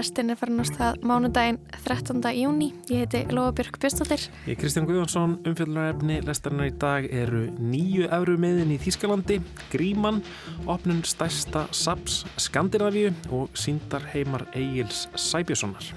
[0.00, 2.22] Lestin er farin á stað mánudaginn 13.
[2.32, 2.70] júni.
[2.88, 4.22] Ég heiti Lóabjörg Björnstóttir.
[4.48, 10.22] Ég er Kristján Guðjónsson, umfjöldunarefni Lestarnar í dag eru nýju efru meðin í Þýskalandi, Gríman,
[10.64, 15.92] opnun stærsta SAPS Skandinavíu og síndar heimar Egil's Sæbjörnssonar.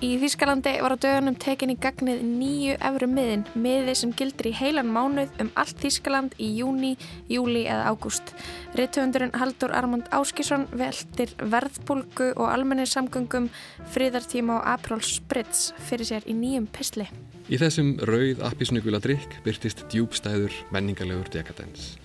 [0.00, 4.52] Í Þýskalandi var á dögunum tekin í gagnið nýju efru miðin, miði sem gildir í
[4.56, 6.94] heilan mánuð um allt Þýskaland í júni,
[7.28, 8.32] júli eða ágúst.
[8.80, 13.50] Rittöfundurinn Haldur Armand Áskísson veldir verðbólgu og almennir samgöngum
[13.92, 17.04] friðartíma og April Spritz fyrir sér í nýjum pisli.
[17.52, 21.98] Í þessum rauð appisnugula drikk byrtist djúbstæður menningarlegur dekadens.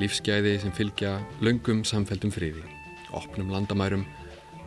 [0.00, 2.64] Lífsgæði sem fylgja löngum samfældum friði,
[3.12, 4.08] opnum landamærum,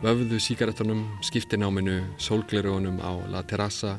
[0.02, 3.96] vöfðu síkaretunum, skiptináminu, sólglerugunum á La Terrassa.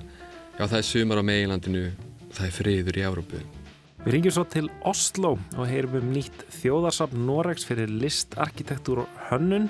[0.58, 1.86] Já, það er sumar á meginlandinu,
[2.34, 3.42] það er friður í Európu.
[4.06, 9.17] Við ringjum svo til Oslo og heyrum um nýtt þjóðarsafn Noregs fyrir list, arkitektúr og
[9.31, 9.66] hönnun.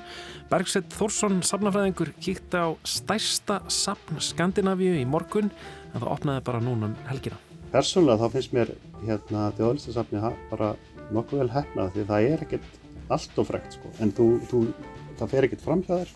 [0.52, 5.50] Bergsveit Þórsson, safnafræðingur, kíkti á stærsta safn Skandinavíu í morgun
[5.94, 7.40] en það opnaði bara núna um helgina.
[7.72, 8.74] Persónulega þá finnst mér
[9.08, 10.76] hérna þjóðlistasafni bara
[11.16, 12.78] nokkuð vel hefnað því það er ekkert
[13.16, 14.62] allt og frekt sko en þú, þú
[15.20, 16.16] það fer ekkert fram hjá þér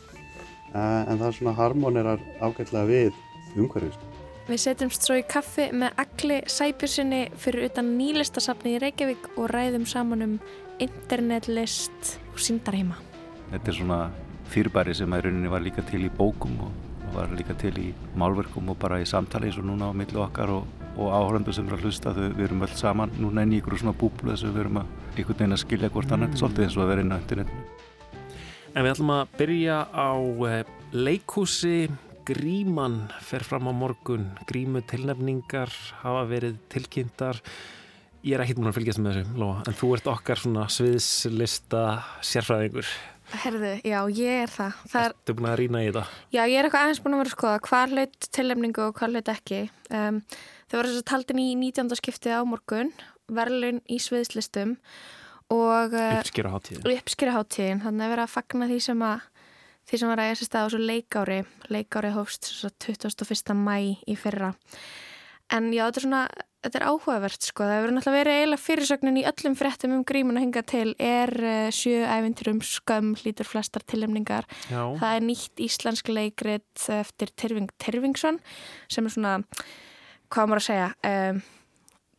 [0.73, 3.93] uh, en það er svona harmonerar ágætlega við umhverfið.
[3.97, 4.11] Sko.
[4.51, 9.85] Við setjumst svo í kaffi með Agli Sæbjörnsinni fyrir utan nýlistasafni í Reykjavík og ræðum
[9.87, 10.37] saman um
[10.81, 12.97] internetlist og síndarheima.
[13.51, 13.99] Þetta er svona
[14.51, 18.71] fyrirbæri sem að rauninni var líka til í bókum og var líka til í málverkum
[18.71, 21.77] og bara í samtali eins og núna á millu okkar og, og áhöröndu sem eru
[21.77, 24.55] að hlusta þau við erum öll saman núna inn í ykkur svona búblu þess að
[24.55, 26.39] við erum að einhvern veginn að skilja hvort annar, mm.
[26.39, 27.65] svolítið eins og að vera inn á internetinu.
[28.71, 30.11] En við ætlum að byrja á
[30.47, 30.61] eh,
[30.95, 31.89] leikhúsi
[32.23, 37.41] Gríman fer fram á morgun Grímu tilnefningar hafa verið tilkynntar
[38.21, 41.79] Ég er ekkert múin að fylgjast með þessu, Lóa, en þú ert okkar svona sviðslista
[42.29, 42.89] sérfræðingur.
[43.41, 44.75] Herðu, já, ég er það.
[44.91, 45.15] það er...
[45.17, 46.03] Þú er búin að rýna í þetta?
[46.35, 49.15] Já, ég er eitthvað aðeins búin að vera að skoða hvað hlaut tilnefningu og hvað
[49.15, 49.61] hlaut ekki.
[49.89, 50.19] Um,
[50.69, 51.97] þau voru þess að taldin í 19.
[51.97, 52.93] skiptið á morgun,
[53.41, 54.75] verðlun í sviðslistum
[55.51, 55.93] og...
[55.93, 56.87] Uh, uppskýraháttíðin.
[56.95, 59.27] Uppskýraháttíðin, þannig að vera að fagna því sem að
[59.89, 61.39] því sem var að ég sérst að á svo leikári.
[61.73, 62.47] Leikári hófst
[62.85, 63.55] 21.
[63.57, 63.75] mæ
[64.07, 64.53] í fyrra.
[65.51, 66.21] En já, þetta er svona,
[66.63, 70.39] þetta er áhugavert sko, það hefur náttúrulega verið eiginlega fyrirsögnin í öllum fréttum um grímun
[70.39, 74.47] að hinga til er uh, sjö æfinturum skömm hlítur flestar tillemningar.
[74.69, 78.39] Það er nýtt íslensk leikrit eftir Terving Tervingsson
[78.87, 79.33] sem er svona,
[80.31, 81.43] hvað maður að segja, um,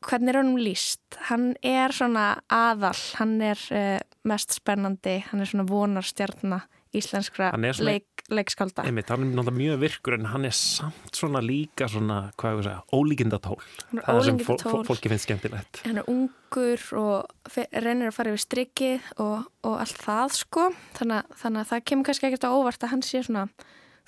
[0.07, 1.03] hvernig er hann líst?
[1.31, 3.99] Hann er svona aðal, hann er uh,
[4.29, 8.85] mest spennandi, hann er svona vonarstjarnar íslenskra leik leikskálda.
[8.87, 12.59] Einmitt, hann er náttúrulega mjög virkur en hann er samt svona líka svona, hvað ég
[12.59, 13.59] vil segja, ólíkindatól.
[13.91, 14.41] Það er sem
[14.89, 15.83] fólki finnst skemmtilegt.
[15.87, 20.69] Hann er ungur og reynir að fara yfir strikið og, og allt það sko.
[20.99, 23.47] Þannig, þannig að það kemur kannski ekkert á óvart að hann sé svona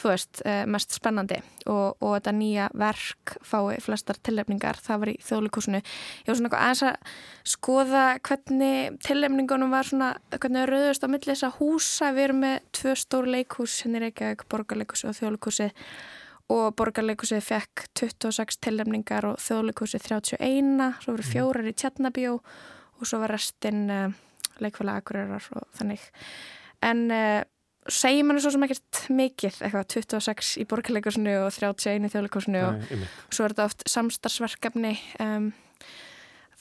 [0.00, 1.38] þú veist, eh, mest spennandi.
[1.66, 6.50] Og, og þetta nýja verk fái flestar tillefningar, það var í þjóðlíkusinu ég var svona
[6.50, 7.14] eitthvað aðeins að
[7.54, 12.10] skoða hvernig tillefningunum var svona, hvernig það rauðist á milli þess að húsa.
[12.16, 15.70] Við erum með tvö stór leikhús henni hérna Reykjavík, Borgarleikusi og þjóðlíkusi
[16.54, 23.22] og Borgarleikusi fekk 26 tillefningar og þjóðlíkusi 31, svo voru fjórar í Tjarnabjó og svo
[23.22, 24.12] var restinn uh,
[24.62, 26.04] leikfæla aðgurðar og þannig.
[26.84, 27.06] En
[27.92, 32.82] segjum hann svo sem ekkert mikið eitthvað 26 í borgarleikursinu og 31 í þjóðleikursinu og
[33.34, 35.50] svo er þetta oft samstarfsverkefni um,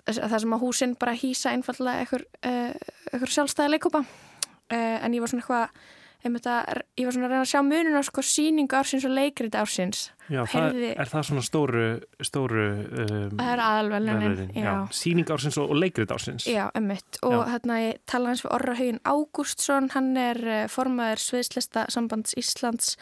[0.03, 5.31] það sem að húsinn bara hýsa einfallega eitthvað uh, sjálfstæði leikópa uh, en ég var
[5.31, 5.91] svona eitthvað
[6.23, 9.57] Að, ég var svona að reyna að sjá muninu á sko síningu ársins og leikrið
[9.59, 10.03] ársins.
[10.31, 11.87] Já, það, er það svona stóru
[12.23, 12.67] stóru
[13.03, 16.47] um, Það er aðalvelin Síning ársins og, og leikrið ársins.
[16.47, 17.43] Já, ummitt og já.
[17.51, 19.91] hérna ég tala hans við Orra Haugin Ágústsson.
[19.97, 22.95] Hann er uh, formaður Sviðslista sambands Íslands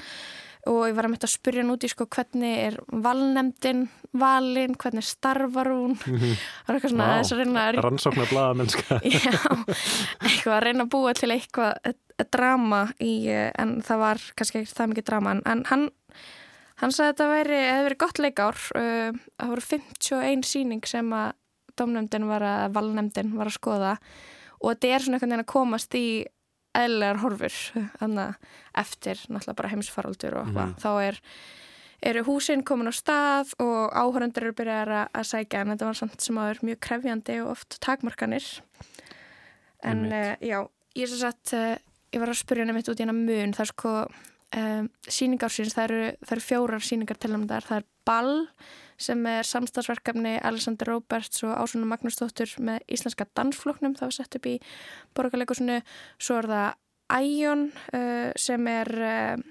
[0.70, 3.86] og ég var að mynda að spyrja hann út í sko hvernig er valnemdin
[4.22, 7.24] valin, hvernig starfar hún það er eitthvað svona wow.
[7.24, 9.34] að reyna að rannsóknar blaða mennska Já,
[10.22, 11.96] eitthvað að reyna að búa til eitthvað
[12.32, 15.88] drama í, en það var kannski ekki það mikið drama en hann,
[16.82, 21.16] hann sagði að þetta veri, hefði verið gott leikár uh, það voru 51 síning sem
[21.18, 21.34] að
[21.80, 23.96] domnefndin var að, valnefndin var að skoða
[24.62, 26.06] og þetta er svona einhvern veginn að komast í
[26.78, 27.58] eðlegar horfur.
[28.04, 28.22] Að
[28.82, 30.78] eftir náttúrulega bara heimsfaraldur og mm.
[30.82, 31.20] þá er
[32.02, 35.62] eru húsinn komin á stað og áhöröndur eru byrjað að sækja.
[35.62, 38.48] En þetta var samt sem að vera mjög krefjandi og oft takmarkanir.
[39.86, 40.60] En uh, já,
[40.98, 41.76] ég er svo satt uh,
[42.12, 43.56] ég var að spyrja henni mitt út í hennar mun.
[43.56, 43.96] Það er sko
[44.58, 48.34] um, síningársins, það eru, það eru fjórar síningar til um þar, það er Ball
[49.02, 54.50] sem er samstagsverkefni Alexander Roberts og Ásuna Magnúsdóttur með íslenska dansfloknum, það var sett upp
[54.50, 54.58] í
[55.18, 55.82] borgarleikusinu,
[56.22, 56.70] svo er það
[57.12, 59.42] Æjon uh, sem er uh,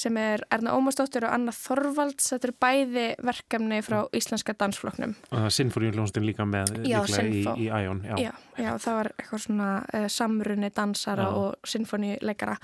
[0.00, 2.30] sem er Erna Ómarsdóttir og Anna Þorvalds.
[2.32, 8.02] Þetta eru bæði verkefni frá Íslenska dansfloknum Og Sinfoníuljónstin líka með Já, í, í Æjón.
[8.04, 8.16] Já.
[8.20, 12.56] já, já, það var eitthvað svona uh, samrunni dansara og sinfoníuleikara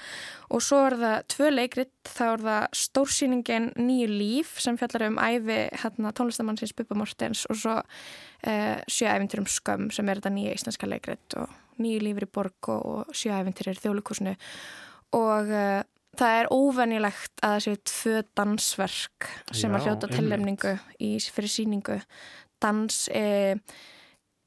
[0.52, 5.18] og svo er það tvö leikrit, þá er það stórsýningin Nýju líf sem fjallar um
[5.22, 10.56] æfi hérna, tónlistamannsins Bubba Mortens og svo uh, Sjöævintur um skömm sem er þetta nýja
[10.58, 14.36] íslenska leikrit og Nýju lífur í borg og, og Sjöævintur er þjóðlíkusinu
[15.16, 15.80] og uh,
[16.18, 21.52] það er óvenjulegt að það séu tvö dansverk sem Já, að hljóta tillemningu í, fyrir
[21.52, 21.98] síningu
[22.62, 23.60] dans er,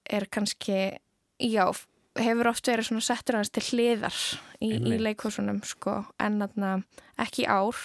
[0.05, 0.79] er kannski
[1.41, 1.65] já,
[2.15, 4.19] hefur oft verið svona settur aðeins til hliðar
[4.59, 5.03] í, í Einmitt.
[5.09, 6.75] leikhúsunum sko, en þarna
[7.25, 7.81] ekki ár.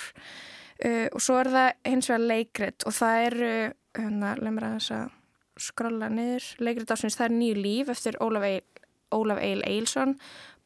[0.80, 3.54] Uh, og svo er það hins vegar leikrit og það eru
[3.98, 5.16] hérna, leið mér aðeins að
[5.60, 10.14] skrolla niður, leikrit ásins það er nýju líf eftir Ólaf Eil Eilsson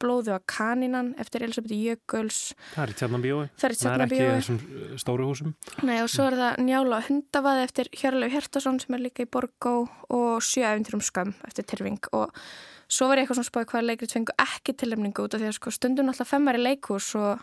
[0.04, 2.40] Blóðu að kanínan eftir Elisabeth Jökuls.
[2.74, 3.44] Það er í Tjarnabíói.
[3.56, 5.54] það er í Það er ekki Tjarnabíói þessum uh, stóru húsum.
[5.82, 9.74] Nei, og svo er það Njála hundavaði eftir Hjörleif Hjertason sem er líka í Borgó
[10.12, 12.10] og Sjöævindur um skömm eftir Tyrfing.
[12.12, 12.34] Og
[12.86, 15.56] svo var ég eitthvað svona spáði hvaða leikrit fengu ekki tilhemningu út af því að
[15.58, 17.40] sko stundum alltaf femmar í leikhús og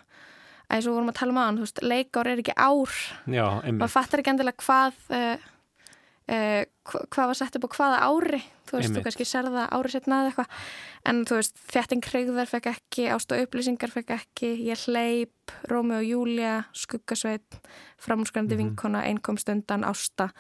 [0.72, 2.94] eins og vorum að tala um aðan, leikár er ekki ár.
[3.28, 5.50] Já, maður fattar ekki endilega hvað uh,
[6.32, 8.40] uh, hva- hvað var sett upp á hvaða ári
[8.70, 8.98] þú veist, Einmitt.
[8.98, 10.50] þú kannski serða ári setna eða eitthvað
[11.12, 15.98] en þú veist, Þjætting Krigðar fekk ekki Ást og upplýsingar fekk ekki Ég hleyp, Rómi
[16.00, 17.60] og Júlia Skuggasveit,
[18.00, 18.62] framúrskrandi Mhm.
[18.64, 20.32] vinkona Einkomstundan, Ásta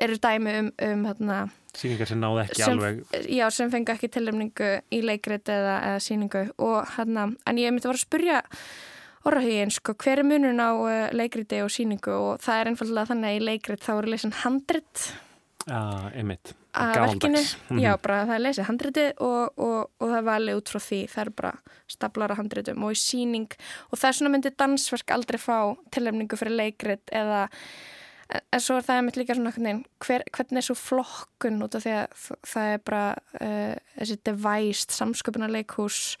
[0.00, 3.04] eru dæmi um, um hérna, Sýningar sem náðu ekki Sem- alveg.
[3.28, 7.84] já, sem fengu ekki tilnefningu í leikrit eða, eða síningu og hérna, en ég myndi
[7.84, 8.42] að vera að spyrja
[9.28, 13.28] orðahugin, sko, hver er munun á uh, leikriti og síningu og það er einfallega þannig
[13.28, 15.04] að í leikrit þá eru lesin handrit
[15.68, 16.54] Já, einmitt.
[16.74, 17.80] að verkinu, Mhm.
[17.82, 21.00] já, bara það er lesið handritið og, og, og það er valið út frá því
[21.10, 21.52] það er bara
[21.88, 23.48] staplara handritum og í síning
[23.92, 27.48] og það er svona myndi dansverk aldrei fá tilnefningu fyrir leikrit eða
[28.30, 31.92] en- svo er það einmitt líka svona hver, hvernig er svo flokkun út af því
[31.98, 36.16] að það er bara uh, þessi devæst samsköpunarleikhús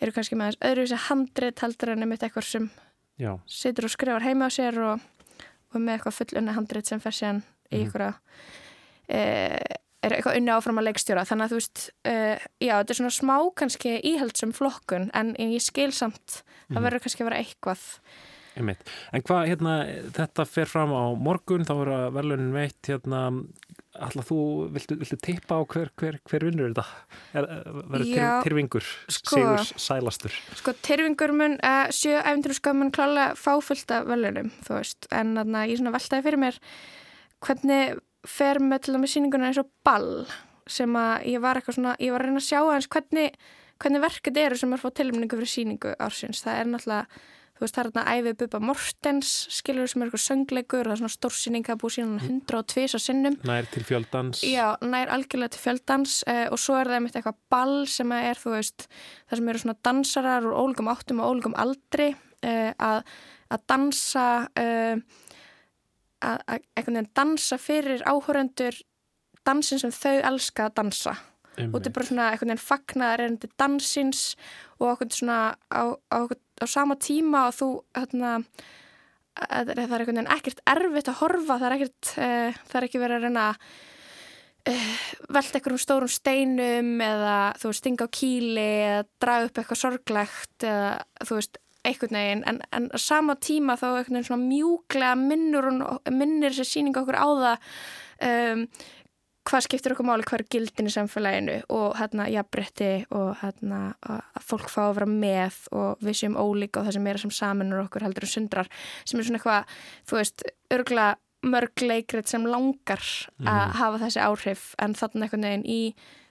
[0.00, 2.70] eru kannski með þess öðruvísi handrit heldur en einmitt eitthvað sem
[3.18, 5.00] Já, situr og skrifar heima á sér og,
[5.72, 7.42] og með eitthvað fullunni handrit sem fer síðan
[7.72, 7.86] í Mhm.
[7.86, 8.65] einhverja e,
[9.08, 12.14] er eitthvað unni áfram að leikstjóra þannig að þú veist, e,
[12.62, 16.84] já, þetta er svona smá kannski íhaldsum flokkun en ég skil samt, það Mhm.
[16.86, 17.84] verður kannski að vera eitthvað
[18.56, 18.78] einmitt.
[19.12, 19.72] En hvað, hérna,
[20.16, 23.44] þetta fer fram á morgun, þá er verðlunin veitt, hérna,
[24.00, 26.86] alltaf þú, viltu, viltu tippa á hver, hver, hver vinnur þetta?
[27.34, 27.44] Er,
[27.92, 30.32] verður tyrfingur, sko- sigur sælastur?
[30.56, 35.66] Sko, Tyrfingur mun uh, sjö æfintur skömmun klálega fáfullt af velunum, þú veist, en þarna
[35.68, 36.58] ég svona veltaði fyrir mér
[37.44, 37.98] hvernig
[38.30, 40.26] fer með til dæmis sýninguna eins og ball
[40.66, 43.40] sem að ég var eitthvað svona, ég var að reyna að sjá aðeins hvernig,
[43.82, 47.24] hvernig verkið eru sem er að fá tilmningu fyrir sýningu ársins, það er náttúrulega
[47.56, 51.00] þú veist, það er þarna æfið Bubba Mortens skilur sem er eitthvað söngleikur, það er
[51.00, 53.38] svona stórsýning það er búið síðan 102 á sinnum.
[53.48, 54.42] Nær til fjöldans?
[54.44, 58.28] Já, nær algjörlega til fjöldans uh, og svo er það einmitt eitthvað ball sem að
[58.28, 58.88] er, þú veist,
[59.24, 63.00] það sem eru svona dansarar úr ólíkum áttum og ólíkum aldri uh, að,
[63.56, 65.24] að dansa, uh,
[66.24, 68.78] að, einhvern veginn dansa fyrir áhörendur
[69.46, 71.16] dansin sem þau elska að dansa.
[71.56, 74.24] Og þetta er bara svona einhvern veginn fagnaðar erindi dansins
[74.76, 75.38] og okkur svona
[75.72, 78.32] á, á, á sama tíma og þú, hérna,
[79.40, 82.88] að, það er einhvern veginn ekkert erfitt að horfa, það er ekkert, uh, það er
[82.88, 83.46] ekki verið að reyna
[84.68, 84.90] uh,
[85.38, 90.68] velta einhverjum stórum steinum eða þú veist, stinga á kýli eða draga upp eitthvað sorglegt
[90.68, 90.90] eða
[91.24, 95.70] þú veist, einhvern veginn en, en sama tíma þá einhvern veginn svona mjúklega minnur,
[96.12, 97.66] minnir þessi sýning okkur á það
[98.28, 98.64] um,
[99.46, 104.42] hvað skiptir okkur máli, hvað er gildin í samfélaginu og hérna jafnbretti og hérna að
[104.48, 107.84] fólk fá að vera með og við séum ólíka og það sem er sem saminur
[107.84, 108.70] okkur heldur um sundrar
[109.04, 109.78] sem er svona eitthvað,
[110.10, 111.06] þú veist, örgla
[111.46, 113.02] mörg leikrit sem langar
[113.46, 115.80] að hafa þessi áhrif en þannig einhvern veginn í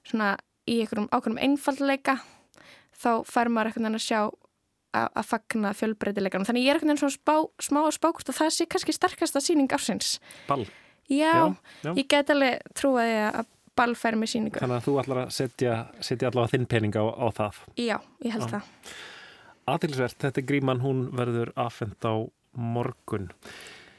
[0.05, 0.33] svona
[0.65, 2.17] í einhverjum ákveðnum einfaldleika
[3.00, 4.19] þá fær maður einhvern veginn að sjá
[4.95, 7.35] að, að fagna fjölbreytileikanum þannig ég er einhvern veginn svona spá,
[7.67, 10.15] smá að spákust og það sé kannski sterkasta sýning ársins
[10.47, 10.65] Ball.
[11.11, 11.53] Já,
[11.85, 11.91] já.
[11.91, 14.61] ég get alveg trúið að ball fær með síningu.
[14.61, 17.61] Þannig að þú ætlar að setja, setja allavega þinn pening á, á það.
[17.75, 18.51] Já, ég held Já.
[18.55, 18.93] það.
[19.75, 22.15] Aðtilsvert, þetta er gríman, hún verður afhend á
[22.55, 23.31] morgun.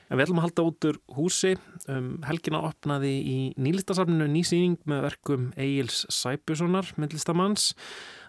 [0.07, 1.53] En við ætlum að halda út úr húsi
[1.91, 7.73] um helgina opnaði í nýlistasafninu nýsýning með verkum Egil's Sæbjörnssonar, myndlistamanns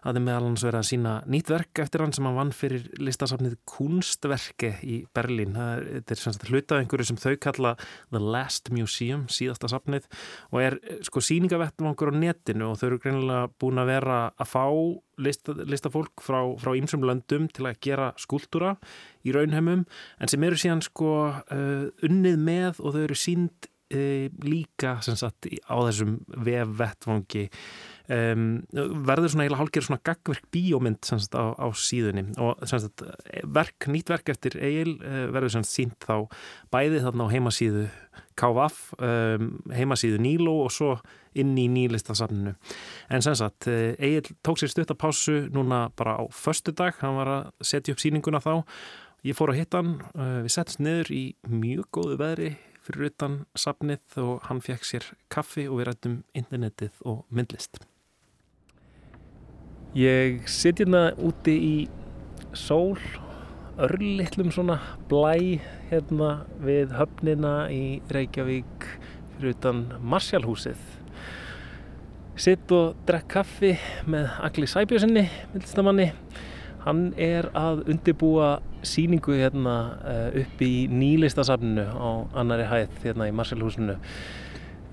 [0.04, 2.86] Það er meðal hans verið að sína nýtt verk eftir hann sem hann vann fyrir
[3.01, 5.56] listasafnið Kunstverke í Berlín.
[5.58, 7.74] Það er, er sem sagt hlutað einhverju sem þau kalla
[8.12, 10.08] The Last Museum, síðasta safnið
[10.51, 14.66] og er sko síningavettvangur á netinu og þau eru greinilega búin að vera að fá
[15.18, 16.42] lista, listafólk frá,
[16.77, 18.75] ýmsum löndum til að gera skúltúra
[19.25, 24.27] í raunheimum en sem eru síðan sko uh, unnið með og þau eru sínd uh,
[24.46, 27.48] líka sem sagt á þessum vefvettvangi
[28.08, 32.24] Um, verður svona eiginlega hálfgerð svona gagverk bíómynd sagt, á, á síðunni.
[32.40, 33.04] Og sagt,
[33.44, 36.30] verk, nýtt verk eftir Egil uh, verður sínt þá
[36.72, 37.88] bæði þarna á heimasíðu
[38.38, 40.94] KVF, um, heimasíðu Níló og svo
[41.38, 42.54] inn í nýlistasafninu.
[43.12, 47.68] En sem sagt, Egil tók sér stuttapásu núna bara á förstu dag, hann var að
[47.74, 48.64] setja upp síninguna þá.
[49.28, 52.54] Ég fór að hitta hann, uh, við settumst niður í mjög góðu veðri
[52.88, 57.82] fyrir utan safnið og hann fekk sér kaffi og við rættum internetið og myndlist
[59.98, 61.77] Ég sitt hérna úti í
[62.54, 63.00] sól,
[63.82, 64.75] örlittlum svona
[65.10, 65.58] blæ
[65.89, 66.27] hérna
[66.62, 68.86] við höfnina í Reykjavík
[69.32, 70.77] fyrir utan Marsjálhúsið.
[72.38, 73.72] Sitt og drekk kaffi
[74.06, 75.24] með Agli Sæbjörnssoni,
[75.56, 76.12] myndlistamanni.
[76.86, 78.51] Hann er að undibúa
[78.86, 79.77] síningu hérna
[80.12, 82.10] eh, upp í nýlistasafninu á
[82.44, 83.98] annari hæð hérna í Marsjálhúsinu.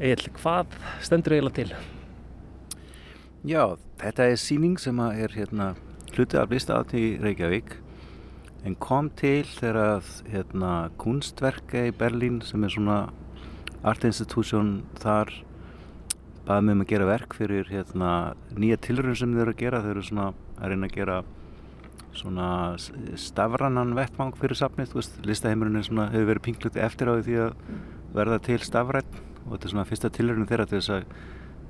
[0.01, 1.94] Egil, hvað stendur eiginlega til?
[3.45, 5.75] Já, þetta er síning sem er hérna
[6.15, 7.75] hluti af listaðat í Reykjavík
[8.65, 12.95] en kom til þegar hérna kunstverka í Berlín sem er svona
[13.85, 15.29] art institution þar
[16.47, 18.13] baði mig um að gera verk fyrir hérna
[18.57, 19.81] nýja tilröðun sem þau eru að gera.
[19.85, 20.25] Þau eru svona
[20.57, 21.17] að reyna að gera
[22.17, 22.49] svona
[23.27, 24.97] stafrannan vettmang fyrir safnið,
[25.29, 27.61] listaheimurinn hefur verið pingluti eftir á því að
[28.17, 31.07] verða til stafrætt og þetta er svona fyrsta tilröðun þeirra til þess að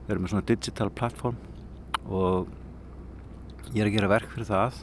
[0.07, 1.43] vera með svona digital platform
[2.05, 2.51] og
[3.75, 4.81] ég er að gera verk fyrir það.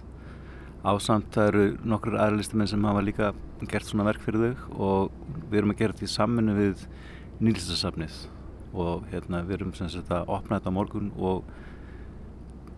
[0.82, 3.32] Ásamt það eru nokkur aðralistumenn sem hafa líka
[3.70, 4.78] gert svona verk fyrir þau.
[4.88, 6.88] Og við erum að gera þetta í samminu við
[7.42, 8.18] nýlistasafnið.
[8.72, 11.12] Og hérna við erum sem sagt að opna þetta morgun.
[11.20, 11.46] Og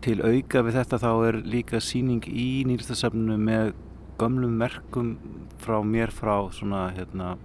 [0.04, 3.74] til auka við þetta þá er líka síning í nýlistasafninu með
[4.20, 5.16] gömlum verkum
[5.63, 7.38] frá mér frá svona hérna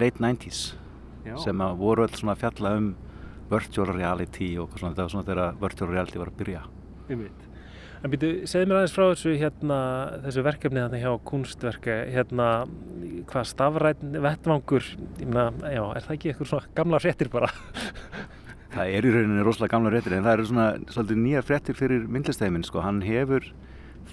[0.00, 0.74] late 90's
[1.24, 1.36] Já.
[1.44, 2.88] sem að voru alls svona að fjalla um
[3.54, 6.62] virtual reality og svona, þetta var svona þegar virtual reality var að byrja.
[8.04, 9.76] En býtu, segð mér aðeins frá þessu, hérna,
[10.26, 12.48] þessu verkefni þarna hjá kunstverke, hérna,
[13.30, 14.88] hvað stafræn vettvangur,
[15.22, 17.48] ég meina, já, er það ekki eitthvað svona gamla fréttir bara?
[18.74, 22.04] það er í rauninni rosalega gamla fréttir en það eru svona svolítið nýjar fréttir fyrir
[22.12, 23.48] myndlistæmin, sko, hann hefur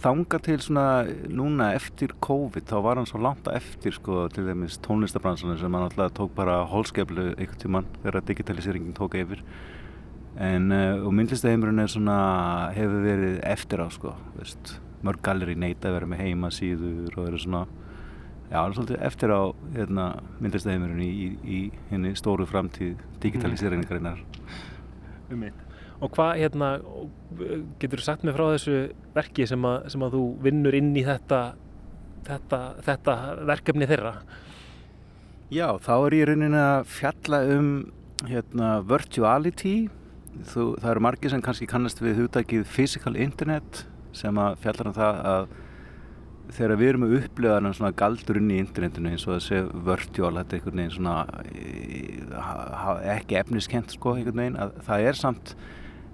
[0.02, 0.86] þanga til svona
[1.30, 5.86] núna eftir COVID þá var hann svo langt eftir sko til dæmis tónlistabransunum sem hann
[5.88, 9.44] alltaf tók bara hólskeflu einhvern tíman þegar digitaliseringen tók yfir.
[10.42, 12.18] En uh, og myndlistaheimurinn er svona
[12.74, 17.28] hefur verið eftir á sko veist, mörg galleri neita að vera með heima síður og
[17.28, 17.66] eru svona
[18.50, 19.42] já, svolítið eftir á
[19.76, 20.06] hérna,
[20.40, 21.60] myndlistaheimurinn í, í, í
[21.92, 24.24] henni stóru framtíð digitaliseringarinnar.
[25.32, 25.71] Um mitt
[26.02, 26.70] Og hvað, hérna,
[27.82, 28.78] getur þú sagt mig frá þessu
[29.14, 31.42] verki sem að, sem að þú vinnur inn í þetta,
[32.26, 33.18] þetta, þetta
[33.52, 34.16] verkefni þeirra?
[35.52, 37.72] Já, þá er ég rauninni að fjalla um
[38.30, 39.76] hérna, virtuality.
[40.48, 43.84] Þú, það eru margir sem kannski kannast við hugdækið physical internet
[44.16, 45.52] sem að fjallar um það að
[46.52, 50.56] þegar við erum að upplifa þannig svona galdurinn í internetinu eins og þessi virtual, þetta
[50.56, 51.16] er einhvern veginn svona
[51.52, 55.54] eh, ekki efniskent sko einhvern veginn, að það er samt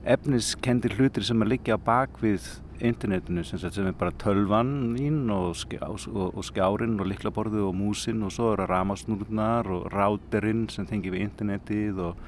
[0.07, 2.45] efniskendir hlutir sem að liggja bak við
[2.83, 7.75] internetinu sem, sem er bara tölvan ín og, skjá, og, og skjárin og liklaborðu og
[7.75, 12.21] músin og svo eru ramasnúrnar og ráterinn sem tengir við internetið og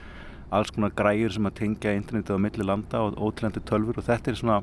[0.56, 4.32] alls konar græur sem að tengja internetið á milli landa og ótrúlendi tölfur og þetta
[4.32, 4.60] er svona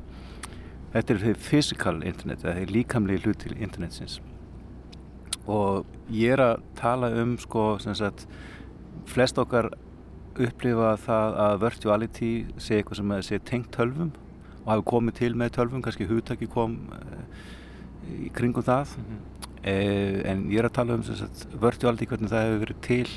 [0.93, 4.19] þetta er því physical internet það er líkamlega hlut til internetsins.
[5.47, 8.27] Og ég er að tala um sko sem sagt
[9.07, 9.71] flest okkar
[10.45, 14.11] upplifa það að virtuality sé eitthvað sem sé tengt tölvum
[14.63, 17.23] og hafi komið til með tölvum, kannski hugtaki kom uh,
[18.27, 20.29] í kringum það mm -hmm.
[20.31, 23.07] en ég er að tala um sagt, virtuality hvernig það hefur verið til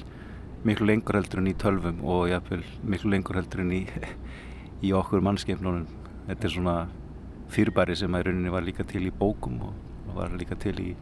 [0.65, 3.87] miklu lengur heldur en í tölvum og jáfnveil miklu lengur heldur en í,
[4.87, 5.87] í okkur mannskefnunum
[6.27, 6.89] þetta er svona
[7.49, 9.73] fyrirbæri sem að rauninni var líka til í bókum og
[10.15, 10.97] var líka til í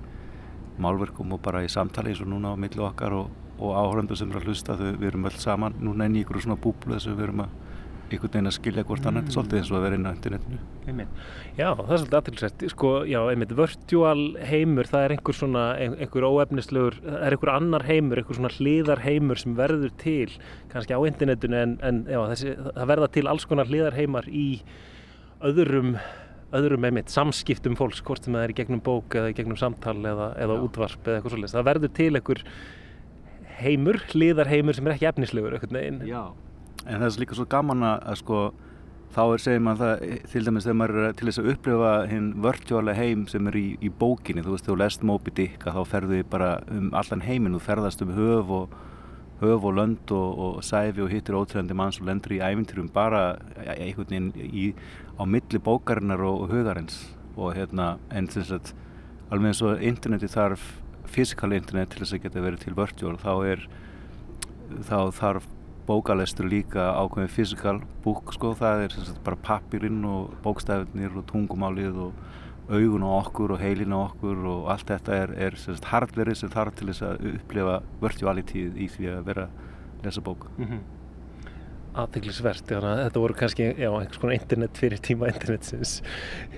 [0.78, 4.30] málverkum og bara í samtali eins og núna á millu okkar og og áhöröndu sem
[4.30, 5.78] eru að hlusta þau, við erum öll saman.
[5.82, 7.56] Núna enn í ykkur svona búblu þess að við erum að
[8.08, 9.30] einhvern veginn að skilja hvort mm.
[9.32, 10.58] svolítið eins og að vera inn á internetinu.
[11.58, 16.28] Já, það er svolítið aðtilsvægt sko, já, einmitt, virtual heimur það er einhver svona, einhver
[16.28, 20.30] óefnislegur það er einhver annar heimur, einhver svona hliðar heimur sem verður til
[20.72, 24.48] kannski á internetinu en, en já, þessi, það verða til alls konar hliðar heimar í
[25.44, 25.98] öðrum
[26.56, 29.98] öðrum einmitt samskiptum fólks hvort sem það er í gegnum bók eða í gegnum samtal
[30.00, 32.44] eða, eða útvarp eða eitthvað svolítið það verður til einhver
[33.62, 35.58] heimur, hliðar heimur sem er ekki efnislegur
[36.08, 36.32] Já.
[36.86, 38.40] En það er líka svo gaman að sko
[39.14, 42.28] þá er segjum að það til dæmis þegar maður er til þess að upplifa hinn
[42.44, 45.94] vörtjóla heim sem er í, í bókinni þú veist þú lest Moby Dick að þá
[45.94, 48.76] ferðu bara um allan heiminn, þú ferðast um höf og
[49.40, 53.38] höf og lönd og, og sæfi og hittir ótrúðandi manns og lendur í æfinturum bara
[53.64, 54.72] einhvern veginn í,
[55.14, 57.06] á milli bókarinnar og, og hugarins.
[57.38, 58.72] Og hérna en þess að
[59.30, 60.64] alveg eins og interneti þarf
[61.12, 63.68] fysikal internet til þess að geta verið til vörtjól þá er
[64.88, 65.46] þá þarf
[65.88, 72.02] bókalestur líka ákveðin fysikal búk sko, það er sagt, bara pappirinn og bókstæðinir og tungumálið
[72.08, 72.26] og
[72.68, 75.56] augun á okkur og heilin á okkur og allt þetta er, er
[75.88, 80.48] hardverið sem þarf til þess að upplefa virtualitíð í því að vera að lesa bók.
[80.58, 80.86] Mm -hmm.
[81.98, 86.02] Aðteglisvert, þetta voru kannski já, einhvers konar internet fyrir tíma internetsins.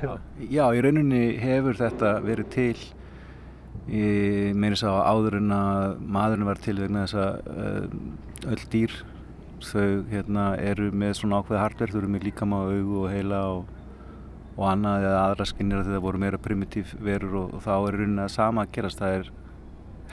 [0.03, 0.19] Já,
[0.51, 2.77] já í rauninni hefur þetta verið til
[3.91, 8.93] Ég meiri sá áður en að maðurinn var til vegna þess að uh, öll dýr
[9.61, 13.75] þau hérna, eru með svona ákveði hardverð, þau eru með líkama augu og heila og,
[14.55, 17.99] og annað eða aðra skinnir að það voru meira primitív verur og, og þá er
[17.99, 19.33] rauninni að sama að gerast, það er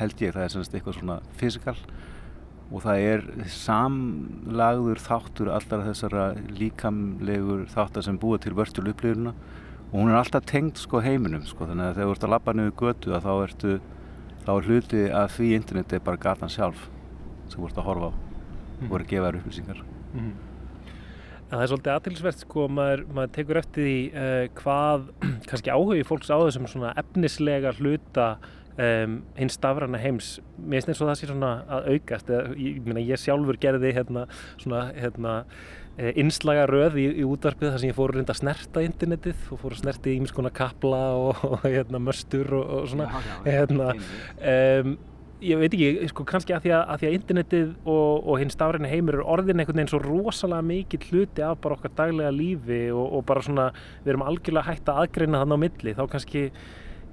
[0.02, 1.78] held ég, það er semst eitthvað svona fysikal
[2.68, 6.26] og það er samlagður þáttur alltaf þessara
[6.58, 9.34] líkamlegur þáttar sem búa til vörstjól upplifuna
[9.92, 12.54] og hún er alltaf tengd sko heiminum sko þannig að þegar þú ert að lappa
[12.54, 13.80] niður götu að þá ertu
[14.44, 16.90] þá er hluti að því interneti er bara gatan sjálf
[17.48, 18.28] sem þú ert að horfa á
[18.78, 19.82] og voru að gefa þér upplýsingar.
[20.14, 20.36] Mm -hmm.
[21.48, 25.02] Það er svolítið aðtilsvert sko, maður, maður tekur eftir því uh, hvað
[25.50, 28.38] kannski áhugi fólks á þessum svona efnislega hluta
[28.78, 30.40] um, hins stafrana heims.
[30.58, 33.94] Mér finnst eins og það sé svona að aukast Eða, ég, ég, ég sjálfur gerði
[33.96, 34.28] hérna
[34.58, 35.46] svona hérna
[35.98, 39.62] eh, innslaga röð í, í útvarpið þar sem ég fór reynda að snerta internetið og
[39.62, 43.12] fór að snerta í ímins konar kapla og, og hérna, möstur og, og svona.
[43.12, 43.92] Já, já, hérna,
[44.54, 44.98] um,
[45.44, 48.54] ég veit ekki, sko, kannski að því að, að, því að internetið og, og hinn
[48.54, 52.82] stafræni heimur er orðin einhvern veginn svo rosalega mikið hluti af bara okkar daglega lífi
[52.90, 53.70] og, og bara svona,
[54.02, 56.44] við erum algjörlega hægt að aðgreina þannig á milli, þá kannski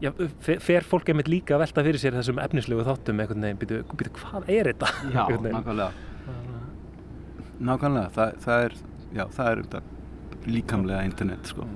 [0.00, 3.22] já, fer fólk einmitt líka að velta fyrir sér þessum efnislegu þáttum
[3.60, 4.92] býtu, býtu hvað er þetta?
[5.12, 5.92] Já, nákvæmlega
[7.60, 8.78] Nákvæmlega, það, það er
[9.14, 9.92] já, það er um
[10.44, 11.68] líkamlega internet, sko.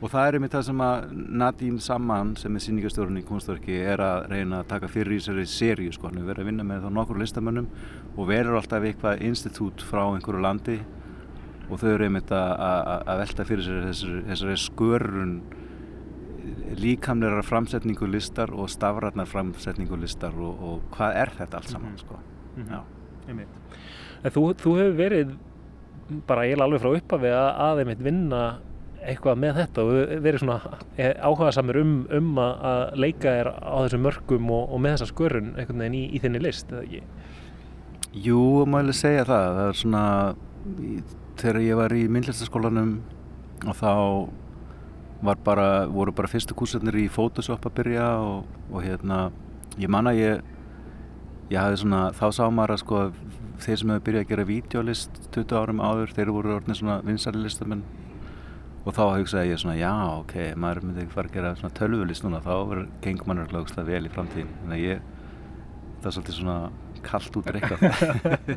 [0.00, 1.10] Og það er einmitt það sem að
[1.42, 5.44] Nadine Samman sem er síningastjórun í kunstverki er að reyna að taka fyrir í þessari
[5.52, 6.08] sériu sko.
[6.08, 7.68] Hann er verið að vinna með þá nokkur listamönnum
[8.14, 10.78] og verður alltaf eitthvað institút frá einhverju landi.
[11.68, 15.34] Og þau eru einmitt að velta fyrir sér þessari, þessari skörun
[16.80, 22.22] líkamleira framsetningu listar og stafrætnar framsetningu listar og, og hvað er þetta allt saman sko.
[22.56, 23.44] Mm -hmm.
[24.24, 25.36] Þú, þú hefur verið
[26.26, 28.42] bara eiginlega alveg frá uppafi að, að einmitt vinna
[29.00, 29.92] eitthvað með þetta og
[30.26, 34.82] verið svona eh, áhuga samir um, um að leika er á þessum mörgum og, og
[34.82, 37.00] með þessa skörun einhvern veginn í, í þinni list, eða ekki?
[38.26, 40.04] Jú, maður segja það það er svona
[41.40, 42.92] þegar ég var í myndlistaskólanum
[43.70, 43.92] og þá
[45.44, 49.28] bara, voru bara fyrstu kursarnir í Photoshop að byrja og, og hérna,
[49.80, 50.44] ég manna ég
[51.50, 53.02] ég hafði svona, þá sá maður að sko
[53.64, 57.40] þeir sem hefur byrjað að gera videolist 20 árum áður, þeir voru orðinir svona vinsari
[57.42, 57.82] listamenn.
[58.80, 62.24] Og þá hugsaði ég svona já ok, maður myndi ekki fara að gera svona tölvulist
[62.24, 62.54] núna þá
[63.04, 65.02] gengur mann örgláðslega vel í framtíðin þannig að ég,
[66.00, 66.54] það er svolítið svona
[67.04, 67.82] kallt út reykað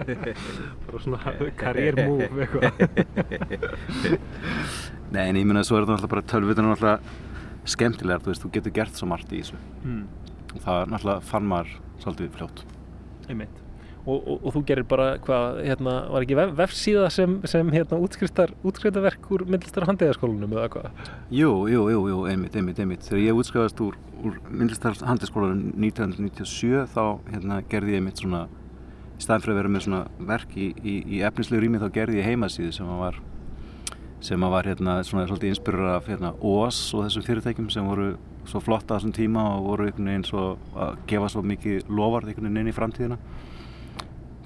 [0.85, 2.71] bara svona karriérmúf eitthvað.
[5.13, 8.31] Nei en ég minna að svo er þetta náttúrulega bara tölvutin er náttúrulega skemmtilegar, þú
[8.31, 9.59] veist, þú getur gert svo margt í þessu.
[9.83, 10.07] Mm.
[10.53, 12.65] og það náttúrulega fann maður svolítið fljótt.
[13.27, 13.62] Einmitt
[14.05, 17.99] og, og, og þú gerir bara hvað, hérna, var ekki vef, vefsíða sem, sem hérna,
[18.03, 21.03] útskriftarverk úr myndlistar handíðaskólanum eða hvað?
[21.31, 23.05] Jú, jú, jú, jú, einmitt, einmitt, einmitt.
[23.07, 28.47] Þegar ég útskrifast úr, úr myndlistar handíðaskólanum 1997 þá hérna, gerði ég einmitt svona,
[29.13, 32.19] í staðin fyrir að vera með svona verk í, í, í efnislegu rými þá gerði
[32.19, 33.21] ég heimasíðu sem var
[34.23, 38.13] sem var hérna svona svolítið inspirur af hérna OAS og þessum fyrirtækjum sem voru
[38.47, 40.43] svo flotta á þessum tíma og voru einhvern veginn svo
[40.79, 43.17] að gefa svo mikið lofart einhvern veginn inn í framtíðina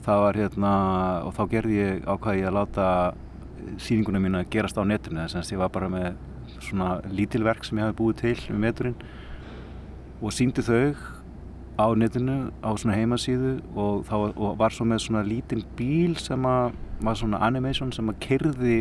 [0.07, 0.73] það var hérna
[1.27, 2.87] og þá gerði ég ákvæði að láta
[3.83, 5.25] síningunum mín að gerast á netinu.
[5.27, 6.09] Þess að ég var bara með
[6.63, 8.95] svona lítilverk sem ég hafi búið til um veturinn
[10.23, 10.95] og síndi þau
[11.77, 16.47] á netinu á svona heimasíðu og, þá, og var svo með svona lítinn bíl sem
[16.47, 18.77] að var svona animation sem að kyrði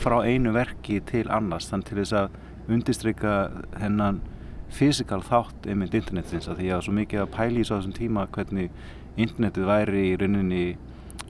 [0.00, 1.68] frá einu verki til annars.
[1.72, 2.38] Þannig til þess að
[2.72, 3.34] undistrykka
[3.82, 4.22] hennan
[4.72, 8.28] fysikal þátt einmitt internetins að því að svo mikið að pæli í svo þessum tíma
[8.32, 8.70] hvernig
[9.16, 10.64] internetið væri í rauninni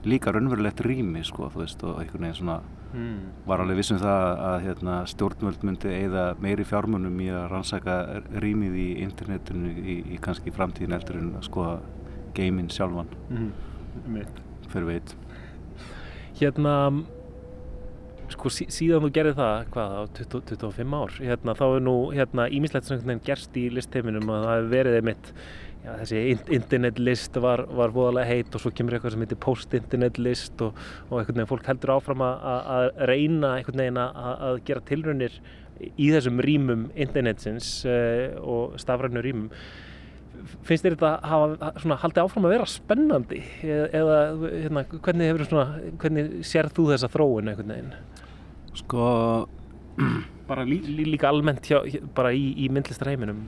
[0.07, 2.57] líka raunverulegt rými sko þú veist og einhvern veginn svona
[2.93, 3.47] mm.
[3.47, 7.97] var alveg vissum það að hérna, stjórnvöld myndi eða meiri fjármunum í að rannsaka
[8.43, 11.75] rýmið í internetinu í, í kannski framtíðin eldur en að skoða
[12.37, 13.51] geiminn sjálfan mm.
[14.69, 15.17] fyrir veit
[16.33, 16.75] Hérna
[18.31, 21.97] sko sí, síðan þú gerir það hvað á 20, 25 ár hérna, þá er nú
[22.15, 25.31] hérna ímislegt sem gerst í listheiminum og það hefur verið einmitt
[25.83, 26.21] já, þessi
[26.57, 31.41] internetlist var, var voðalega heit og svo kemur eitthvað sem heitir post-internetlist og, og einhvern
[31.41, 32.45] veginn fólk heldur áfram að,
[32.77, 35.39] að reyna einhvern veginn að, að gera tilraunir
[35.83, 39.49] í þessum rýmum internetsins uh, og stafrænu rýmum
[40.67, 43.41] finnst þér þetta hafa svona, haldið áfram að vera spennandi?
[43.63, 44.17] Eða
[44.53, 45.67] hérna, hvernig, svona,
[46.01, 47.93] hvernig sér þú þessa þróun einhvern veginn?
[48.83, 49.05] Sko
[50.49, 51.79] bara lí, lí, líka almennt hjá,
[52.15, 53.45] bara í, í myndlistarheiminum.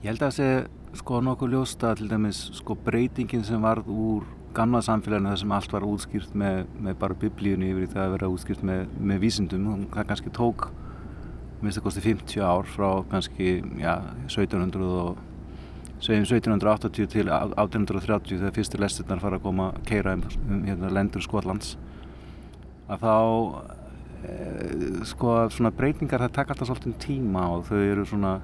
[0.00, 4.28] Ég held að það sé sko nokkuð ljósta til dæmis sko breytingin sem varð úr
[4.56, 8.14] gamla samfélaginu þar sem allt var útskýrt með, með bara biblíunni yfir í það að
[8.16, 10.70] vera útskýrt með, með vísindum það kannski tók
[11.60, 13.94] minnst að kosti 50 ár frá kannski já,
[14.26, 15.20] 1700 og
[16.00, 20.92] segjum 1780 til 1830 þegar fyrstur lestirnar fara að koma að keira um, um hérna,
[20.96, 21.74] lendur Skotlands.
[22.90, 23.16] Að þá
[24.24, 24.36] e,
[25.10, 28.38] sko svona breytingar það taka alltaf svolítið tíma og þau eru svona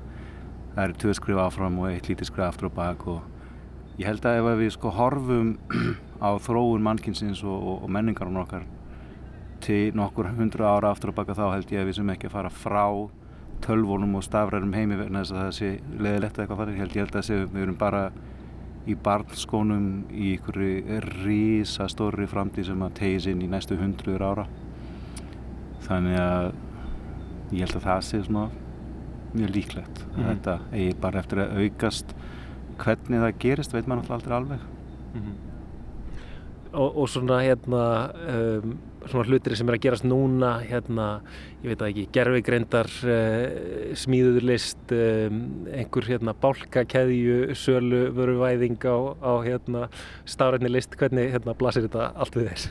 [0.76, 4.28] það eru tvö skrif áfram og eitt lítið skrif aftur og bak og ég held
[4.28, 5.54] að ef við sko horfum
[6.26, 8.66] á þróun mannkinsins og, og, og menningarinn okkar
[9.64, 12.36] til nokkur hundru ára aftur og baka þá held ég að við sem ekki að
[12.36, 12.84] fara frá
[13.64, 17.16] tölvunum og stafrærum heimi verðin þess að það sé leðilegt eitthvað þannig, ég held ég
[17.16, 18.02] að sé við erum bara
[18.86, 24.46] í barnskónum í einhverju rísa stóri framtíð sem að tegis inn í næstu hundruður ára
[25.86, 26.52] þannig að
[27.54, 28.46] ég held að það sé svona
[29.36, 30.28] mjög líklegt mm -hmm.
[30.28, 32.14] þetta eigi bara eftir að aukast
[32.78, 34.60] hvernig það gerist veit maður alltaf aldrei alveg
[35.14, 35.36] mm -hmm.
[36.72, 37.82] og, og svona hérna
[38.28, 38.78] um
[39.10, 41.06] svona hlutir sem er að gerast núna hérna,
[41.62, 45.42] ég veit að ekki, gerfigreindar uh, eh, smíðuður list um,
[45.72, 49.86] einhver hérna bálkakeðju sölu vöruvæðing á, á hérna
[50.28, 52.70] stafrætni list hvernig hérna blasir þetta allt við þess?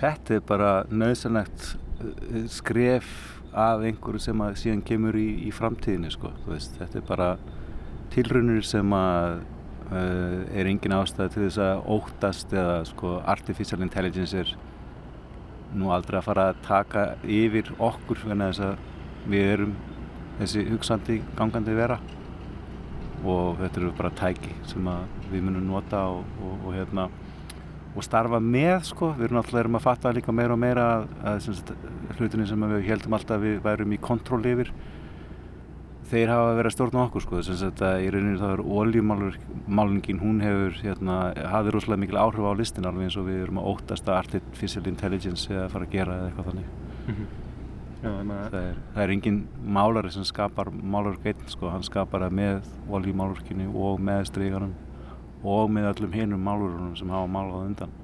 [0.00, 3.10] Þetta er bara nöðsanlegt eh, skref
[3.54, 7.28] af einhverju sem að síðan kemur í, í framtíðinu sko, veist, þetta er bara
[8.14, 9.42] tilrunir sem að
[9.90, 14.54] uh, er engin ástæði til þess að óttast eða sko artificial intelligence er
[15.74, 19.74] nú aldrei að fara að taka yfir okkur að þess að við erum
[20.38, 21.98] þessi hugsandi gangandi vera
[23.24, 24.88] og þetta eru bara tæki sem
[25.30, 27.06] við munum nota og, og, og, hérna,
[27.94, 29.12] og starfa með sko.
[29.16, 32.88] við erum alltaf erum að fatta líka meira og meira að, að hlutinni sem við
[32.90, 34.72] heldum alltaf við værum í kontról yfir
[36.10, 37.40] þeir hafa verið að stjórna okkur sko.
[37.46, 41.16] Þess að í rauninu þá er oljumálningin hún hefur hérna
[41.52, 44.84] hafið rosalega mikil áhrif á listin alveg eins og við erum að óttast að artificial
[44.90, 46.70] intelligence eða fara að gera eða eitthvað þannig.
[47.04, 47.42] Mm -hmm.
[48.04, 52.34] Já, það, er, það er engin málari sem skapar málarverk einn sko, hann skapar það
[52.36, 54.74] með oljumálverkinu og með stryganum
[55.42, 57.94] og með öllum hinnum málarverkunum sem hafa málað undan.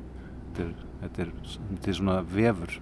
[0.57, 2.81] Þetta er, þetta er, þetta er svona vefur.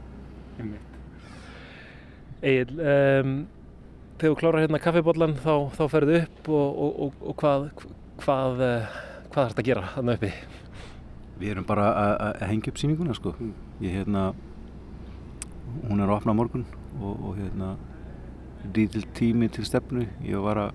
[2.42, 3.34] Egil um
[4.18, 7.70] þegar þú klárar hérna kaffibóllan þá, þá ferðu upp og, og, og, og hvað
[8.22, 8.96] hvað, eh,
[9.30, 10.32] hvað er þetta að gera þarna uppi?
[11.38, 13.34] Við erum bara að hengja upp síninguna sko.
[13.78, 14.32] Ég hérna
[15.86, 16.66] hún er að opna morgun
[16.98, 17.76] og hérna
[18.74, 20.08] lítil tími til stefnu.
[20.26, 20.72] Ég var að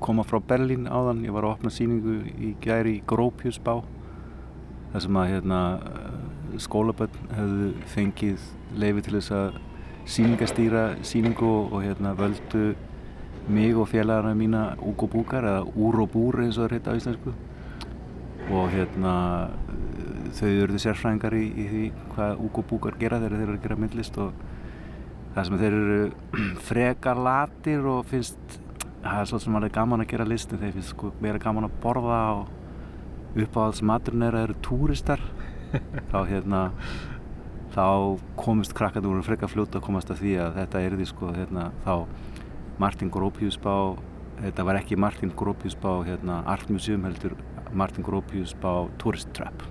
[0.00, 1.24] koma frá Berlín áðan.
[1.26, 3.80] Ég var að opna síningu í gæri í Grópjusbá
[4.92, 5.60] þar sem að hérna
[6.62, 8.44] skólaböll hefðu fengið
[8.78, 9.58] leifi til þess að
[10.06, 12.74] síningastýra síningu og hérna völdu
[13.48, 17.32] mig og félagarna mína Ugo Búkar eða Úro Búr eins og það heita á íslensku.
[18.50, 19.14] Og hérna
[20.34, 23.78] þau eruðu sérfræðingar í, í því hvað Ugo Búkar gera þegar þeir eru að gera
[23.82, 24.32] myndlist og
[25.34, 25.98] það sem þeir eru
[26.68, 28.60] frekar latir og finnst
[29.02, 31.68] það er svolítið sem alveg gaman að gera list en þeir finnst sko meira gaman
[31.68, 35.22] að borða og uppáhalds maturinn er að eru túristar.
[36.10, 36.62] Þá hérna
[37.76, 41.32] þá komist krakkarnir úr frekka fljóta að komast að því að þetta er því sko
[41.36, 41.94] hérna, þá
[42.80, 43.96] Martin Gropius bá
[44.40, 47.36] þetta var ekki Martin Gropius bá hérna, Art Museum heldur
[47.76, 49.64] Martin Gropius bá Tourist Trap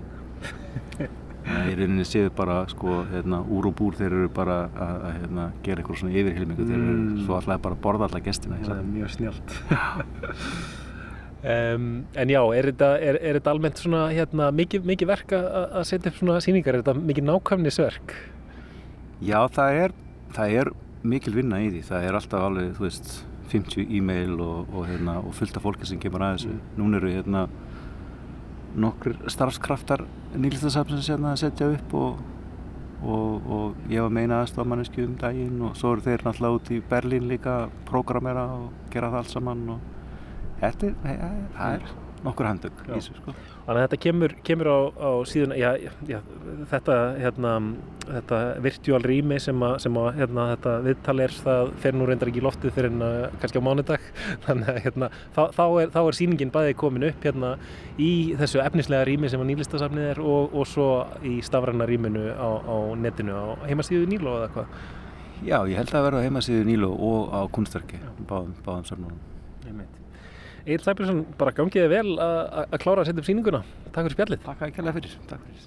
[1.70, 5.50] í rauninni séu bara sko hérna, úr og búr þeir eru bara að, að hérna,
[5.66, 6.70] gera eitthvað svona yfirhilmingu mm.
[6.70, 7.20] þeir eru mm.
[7.26, 9.56] svo alltaf bara að borða alla gestina það er mjög snjált
[11.52, 11.86] um,
[12.18, 16.12] en já, er þetta, er, er þetta almennt svona hérna, mikið, mikið verk að setja
[16.12, 18.16] upp svona sýningar, er þetta mikið nákvæmnisverk?
[19.24, 19.96] Já, það er,
[20.36, 20.72] það er
[21.06, 21.82] mikil vinna í því.
[21.88, 23.12] Það er alltaf alveg, þú veist,
[23.52, 26.54] 50 e-mail og, og, hérna, og fullt af fólki sem kemur að þessu.
[26.80, 27.46] Nún eru hérna
[28.76, 30.04] nokkur starfskraftar
[30.36, 32.18] nýlistasafnsins hérna að setja upp og,
[33.06, 37.28] og, ég var meina aðstofmannisku um daginn og svo eru þeir náttúrulega út í Berlín
[37.30, 39.95] líka að prógramera og gera það allt saman og
[40.60, 41.22] þetta er,
[41.56, 43.34] það er nokkur handug í þessu sko.
[43.66, 45.68] Þannig að þetta kemur, kemur á, á síðan, já,
[46.08, 46.18] já,
[46.70, 47.52] þetta, hérna,
[48.06, 52.30] þetta virtual rými sem að, sem að hérna, þetta viðtal er, það fer nú reyndar
[52.30, 54.08] ekki í loftið fyrir en uh, kannski á mánudag,
[54.46, 57.54] þannig að hérna, þá, þá, er, þá er síningin bæði komin upp hérna
[57.98, 60.90] í þessu efnislega rými sem að nýlistasafnið er og, og svo
[61.26, 64.80] í stafræna rýminu á, á netinu á heimastíðu Níló eða hvað?
[65.44, 69.24] Já, ég held að vera á heimasíðu Níló og á kunstverki, báðum, báðum safnunum.
[70.66, 73.60] Egil Sæbjörnsson, bara gangiði vel að klára að setja upp síninguna.
[73.94, 74.40] Takk fyrir spjallið.
[74.42, 75.12] Takk að kella fyrir.
[75.30, 75.62] Takk fyrir.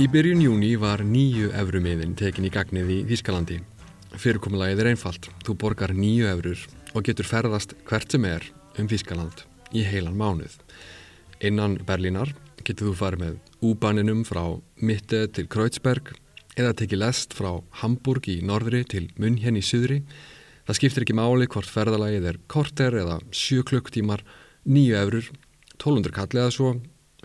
[0.00, 3.62] Í byrjun júni var nýju evrumiðin tekin í gagnið í Þískalandi.
[4.18, 5.30] Fyrirkomulagið er einfalt.
[5.46, 8.42] Þú borgar nýju evrur og getur ferðast hvert sem er
[8.74, 10.58] um Þískaland í heilan mánuð.
[11.46, 12.34] Innan Berlínar
[12.66, 13.38] getur þú farið með
[13.70, 14.42] úbaninum frá
[14.80, 16.12] Mitte til Kreuzberg
[16.58, 20.00] eða tekið lest frá Hamburg í norðri til München í suðri.
[20.66, 24.22] Það skiptir ekki máli hvort ferðalagið er korter eða sjö klukktímar,
[24.68, 25.30] nýju efrur,
[25.80, 26.74] 1200 kall eða svo,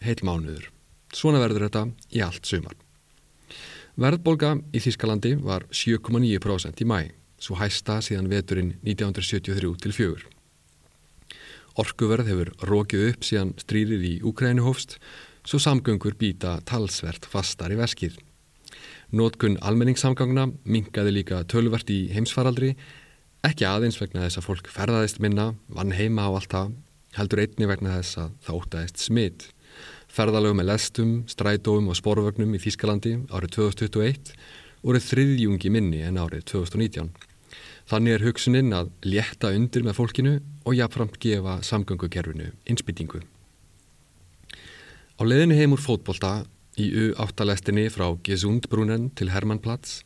[0.02, 0.70] heil mánuður.
[1.16, 2.76] Svona verður þetta í allt sumar.
[3.96, 7.00] Verðbolga í Þískalandi var 7,9% í mæ,
[7.40, 10.26] svo hæsta síðan veturinn 1973 til fjögur.
[11.80, 14.98] Orkuverð hefur rókið upp síðan stríðið í Úkrænu hófst,
[15.46, 18.18] svo samgöngur býta talsvert fastar í veskið.
[19.16, 22.74] Nótkun almenningssamgangna mingaði líka tölvert í heimsfaraldri,
[23.46, 26.74] ekki aðeins vegna þess að fólk ferðaðist minna, vann heima á allt það,
[27.16, 29.46] heldur einni vegna þess að það ótaðist smitt.
[30.16, 34.34] Ferðalögum með lestum, strætóum og sporvögnum í Þískalandi árið 2021
[34.86, 37.14] voru þriðjungi minni en árið 2019.
[37.86, 43.22] Þannig er hugsuninn að létta undir með fólkinu og jafnframt gefa samgöngukerfinu innspýtingu.
[45.16, 46.30] Á leðinu heim úr fótbolta
[46.76, 50.02] í U8-lestinni frá Gesundbrunnen til Hermannplatz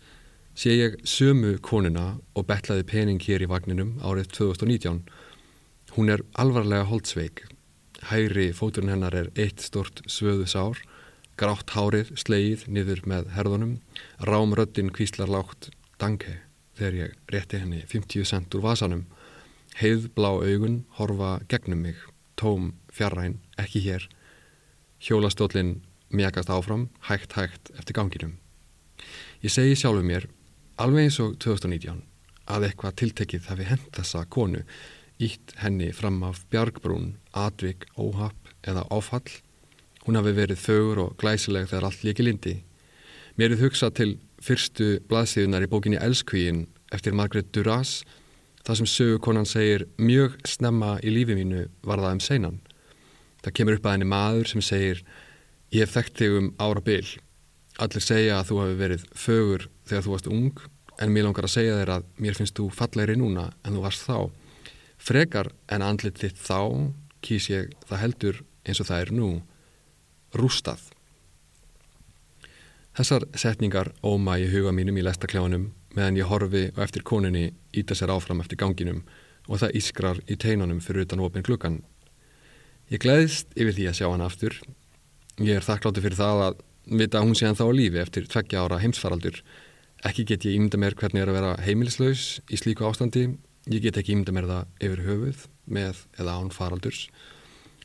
[0.54, 5.00] sé ég sömu konuna og betlaði pening hér í vagninum árið 2019.
[5.96, 7.42] Hún er alvarlega holdsveik.
[8.12, 10.78] Hæri fóturinn hennar er eitt stort svöðu sár,
[11.42, 13.74] grátt hárið slegið niður með herðunum,
[14.22, 16.36] rámröddin kvíslar lágt danke
[16.78, 19.08] þegar ég rétti henni 50 cent úr vasanum.
[19.82, 21.98] Heiðblá augun horfa gegnum mig,
[22.38, 24.06] tóm fjarræn, ekki hér.
[25.00, 28.38] Hjólastólinn mjagast áfram, hægt hægt eftir ganginum.
[29.42, 30.28] Ég segi sjálfu mér,
[30.76, 32.02] alveg eins og 2019,
[32.50, 34.64] að eitthvað tiltekið hafi hent þessa konu,
[35.20, 39.28] ítt henni fram af bjargbrún, atvik, óhapp eða áfall.
[40.06, 42.56] Hún hafi verið þögur og glæsileg þegar allt líki lindi.
[43.38, 44.12] Mér er hugsað til
[44.44, 48.02] fyrstu blaðsíðunar í bókinni Elskvíin eftir Margaret Duras,
[48.66, 52.60] þar sem sögukonan segir mjög snemma í lífi mínu var það um seinan.
[53.44, 55.04] Það kemur upp að henni maður sem segir
[55.74, 57.06] ég hef þekkt þig um ára bil.
[57.80, 60.62] Allir segja að þú hafi verið fögur þegar þú varst ung
[61.00, 64.08] en mér langar að segja þér að mér finnst þú fallegri núna en þú varst
[64.08, 64.18] þá.
[65.00, 66.60] Frekar en andlit þitt þá
[67.24, 69.30] kýs ég það heldur eins og það er nú.
[70.36, 70.82] Rústað.
[73.00, 77.96] Þessar setningar óma í huga mínum í lestaklefanum meðan ég horfi og eftir koninni íta
[77.96, 79.06] sér áfram eftir ganginum
[79.48, 81.80] og það ískrar í teinunum fyrir utan opin klukkan.
[82.90, 84.56] Ég gleðist yfir því að sjá hann aftur.
[85.38, 86.62] Ég er þakklátti fyrir það að
[87.00, 89.36] vita að hún sé hann þá á lífi eftir tveggja ára heimsfaraldur.
[90.10, 93.28] Ekki get ég ímynda mér hvernig er að vera heimilislaus í slíku ástandi.
[93.70, 97.04] Ég get ekki ímynda mér það yfir höfuð með eða án faraldurs.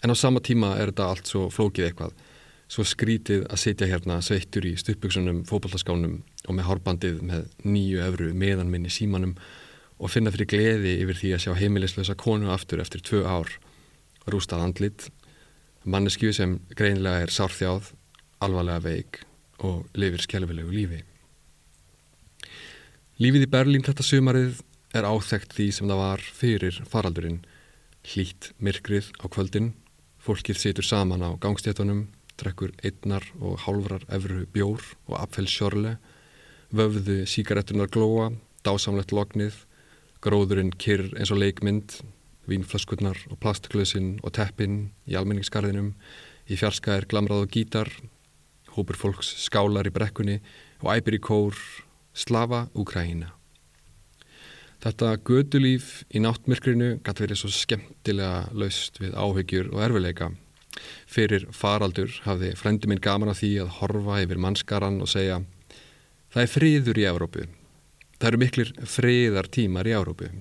[0.00, 2.16] En á sama tíma er þetta allt svo flókið eitthvað.
[2.72, 6.16] Svo skrítið að sitja hérna sveittur í stuppbuksunum, fókbaltaskánum
[6.48, 9.36] og með hárbandið með nýju efru meðan minni símanum
[10.00, 13.52] og finna fyrir gleði yfir því að sjá heimilislausa konu aftur eftir tvö ár.
[14.30, 15.08] Rústað andlit,
[15.84, 17.90] manneskju sem greinilega er sárþjáð,
[18.44, 19.20] alvarlega veik
[19.64, 21.02] og lifir skjálfilegu lífi.
[23.20, 24.62] Lífið í Berlín þetta sumarið
[24.94, 27.42] er áþekkt því sem það var fyrir faraldurinn.
[28.04, 29.72] Hlýtt myrkrið á kvöldin,
[30.20, 32.08] fólkið situr saman á gangstéttunum,
[32.40, 35.96] drekkur einnar og hálfrar efru bjór og apfelsjörle,
[36.74, 38.32] vöfðu síkarettunar glóa,
[38.66, 39.56] dásamlegt lognið,
[40.24, 42.00] gróðurinn kyrr eins og leikmynd,
[42.50, 45.94] vínflaskurnar og plastklösin og teppin í almenningskarðinum,
[46.50, 47.90] í fjarska er glamrað og gítar,
[48.74, 50.40] hópur fólks skálar í brekkunni
[50.82, 51.58] og æpir í kór
[52.14, 53.32] Slava Úkraína.
[54.84, 60.30] Þetta gödulíf í náttmyrkrinu gæti verið svo skemmtilega laust við áhyggjur og erfileika.
[61.08, 65.40] Fyrir faraldur hafði frendi minn gaman að því að horfa yfir mannskaran og segja
[66.34, 67.44] Það er friður í Európu.
[68.18, 70.32] Það eru miklir friðar tímar í Európu.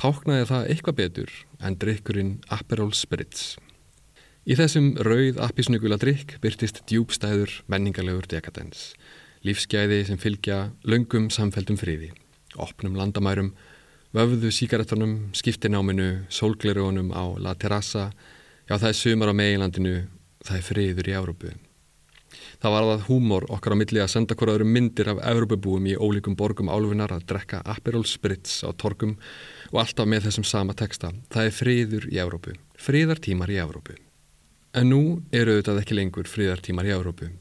[0.00, 3.56] Táknaði það eitthvað betur en drikkurinn Aperol Spritz.
[4.42, 8.92] Í þessum rauð appisnugula drikk byrtist djúbstæður menningarlegur dekadens.
[9.46, 12.12] Lífsgæði sem fylgja löngum samfældum friði
[12.60, 13.52] opnum landamærum,
[14.12, 18.10] vöfðu síkaretunum, skiptináminu, sólglerugunum á La Terrassa,
[18.68, 19.94] já það er sumar á meilandinu,
[20.44, 21.52] það er friður í Európu.
[22.62, 26.36] Það var það húmor okkar á milli að senda hverjaður myndir af Európubúum í ólíkum
[26.38, 29.16] borgum álfinar að drekka Aperol Spritz á torgum
[29.72, 31.10] og alltaf með þessum sama texta.
[31.32, 33.96] Það er friður í Európu, friðartímar í Európu.
[34.76, 37.32] En nú eru auðvitað ekki lengur friðartímar í Európu.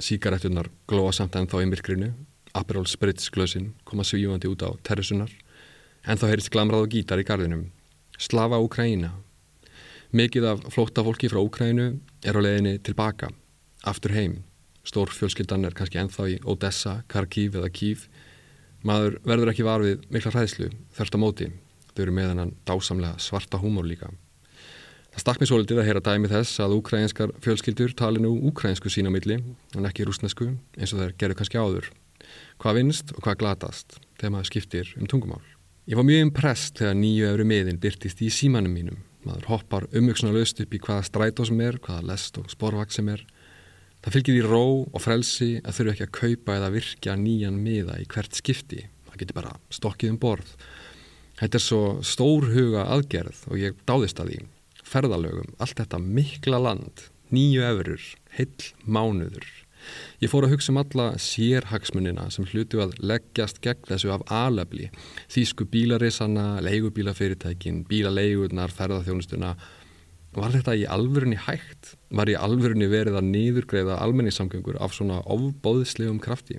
[0.00, 2.12] Síkaretunar glóa samt enn þá í myrkrinu
[2.54, 5.30] Aperol Spritz glösin koma svífandi út á terrasunar
[6.06, 7.70] en þá heyrist glamrað og gítar í gardinum.
[8.18, 9.10] Slava Úkræna.
[10.14, 11.86] Mikið af flótta fólki frá Úkrænu
[12.22, 13.32] er á leðinni tilbaka,
[13.82, 14.44] aftur heim.
[14.86, 18.06] Stór fjölskyldan er kannski enþá í Odessa, Kharkiv eða Kív.
[18.84, 21.50] Maður verður ekki varfið mikla hræðslu, þörst á móti.
[21.94, 24.10] Þau eru með hennan dásamlega svarta húmor líka.
[25.14, 28.90] Það stakk mér svo litið að heyra dæmi þess að úkrænskar fjölskyldur tali nú úkrænsku
[28.90, 31.92] sína milli en ekki rúsnesku eins og þeir gerðu kannski áður
[32.60, 35.42] hvað vinst og hvað glatast þegar maður skiptir um tungumál.
[35.84, 39.02] Ég var mjög imprest þegar nýju öfru miðin byrtist í símanum mínum.
[39.24, 43.08] Maður hoppar umvöksuna löst upp í hvaða strætó sem er, hvaða lest og sporvakt sem
[43.12, 43.24] er.
[44.04, 47.96] Það fylgir í ró og frelsi að þurfu ekki að kaupa eða virkja nýjan miða
[48.02, 48.82] í hvert skipti.
[49.08, 50.54] Það getur bara stokkið um borð.
[51.40, 54.40] Þetta er svo stór huga aðgerð og ég dáðist að því.
[54.84, 59.48] Ferðalögum, allt þetta mikla land, nýju öfrur, heill mánuður,
[60.22, 64.90] Ég fór að hugsa um alla sérhagsmunina sem hlutu að leggjast gegn þessu af alefli.
[65.32, 69.54] Þýsku bílarisana, leigubílafyrirtækin, bílaleigurnar, ferðarþjónustuna.
[70.34, 71.92] Var þetta í alvörunni hægt?
[72.10, 76.58] Var í alvörunni verið að niðurgreiða almenningssamgöngur af svona ofbóðslegum krafti?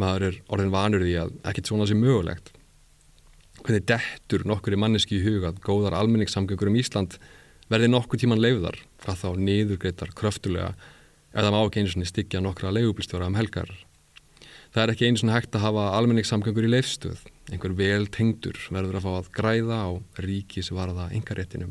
[0.00, 2.50] Maður er orðin vanur því að ekkit svona sé mögulegt.
[3.62, 7.14] Hvernig dettur nokkur í manneski í hugað góðar almenningssamgöngur um Ísland
[7.70, 10.74] verði nokkur tíman leifðar, hvað þá niðurgreitar kröftulega
[11.30, 13.70] eða má ekki einu svona styggja nokkra leigubilstjóra um helgar.
[14.74, 17.22] Það er ekki einu svona hægt að hafa almenningssamgöngur í leifstöð.
[17.54, 19.90] Einhver vel tengdur verður að fá að græða á
[20.26, 21.70] ríkisvarða yngaréttinum.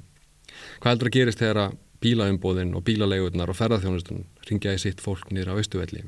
[0.81, 5.31] Hvað heldur að gerist þegar að bílaumbóðin og bílaleigurnar og ferðarþjónustun ringja í sitt fólk
[5.31, 6.03] nýra á Östuvelli?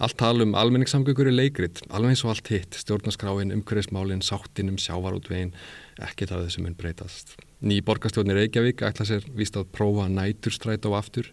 [0.00, 4.78] Allt tal um almenningssamgöngur er leikrit, alveg eins og allt hitt, stjórnaskráin, umhverfismálin, sáttin um
[4.80, 5.52] sjávarútvegin,
[6.00, 7.34] ekkert af þessum mun breytast.
[7.60, 11.28] Ný borgastjórnir Reykjavík ætla sér víst að prófa næturstræt á aftur,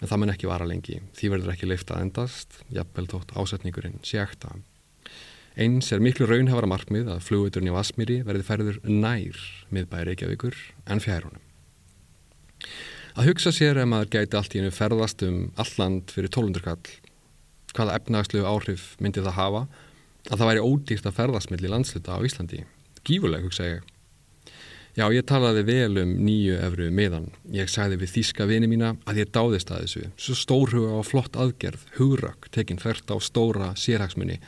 [0.00, 1.02] en það mun ekki vara lengi.
[1.18, 4.54] Því verður ekki leift að endast, jafnvel þótt ásetningurinn sé ekta.
[5.58, 9.40] Eins er miklu raunhafara markmið að fluguturinn í Vasmíri verði ferður nær
[9.74, 10.54] miðbæri Reykjavíkur
[10.86, 11.42] en fjærunum.
[13.18, 16.78] Að hugsa sér ef maður gæti allt í hennu ferðast um alland fyrir tólundurkall,
[17.74, 19.64] hvaða efnagslu áhrif myndi það hafa,
[20.28, 22.62] að það væri ódýrt að ferðast millir landsluta á Íslandi.
[23.02, 23.82] Gífuleg hugsa ég.
[24.94, 27.28] Já, ég talaði vel um nýju efru miðan.
[27.54, 30.06] Ég sagði við þýska vini mína að ég dáðist að þessu.
[30.18, 34.38] Svo stórhuga og flott aðgerð, hugrak, tekinn þvert á stóra sérhagsmunni.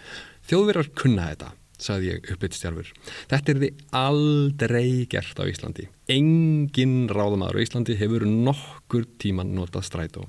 [0.50, 2.88] Þjóðverðar kunna þetta, sagði ég uppbyttstjárfur.
[3.30, 3.68] Þetta er því
[4.00, 5.84] aldrei gert á Íslandi.
[6.10, 10.24] Engin ráðamadur á Íslandi hefur nokkur tíman notað strætó.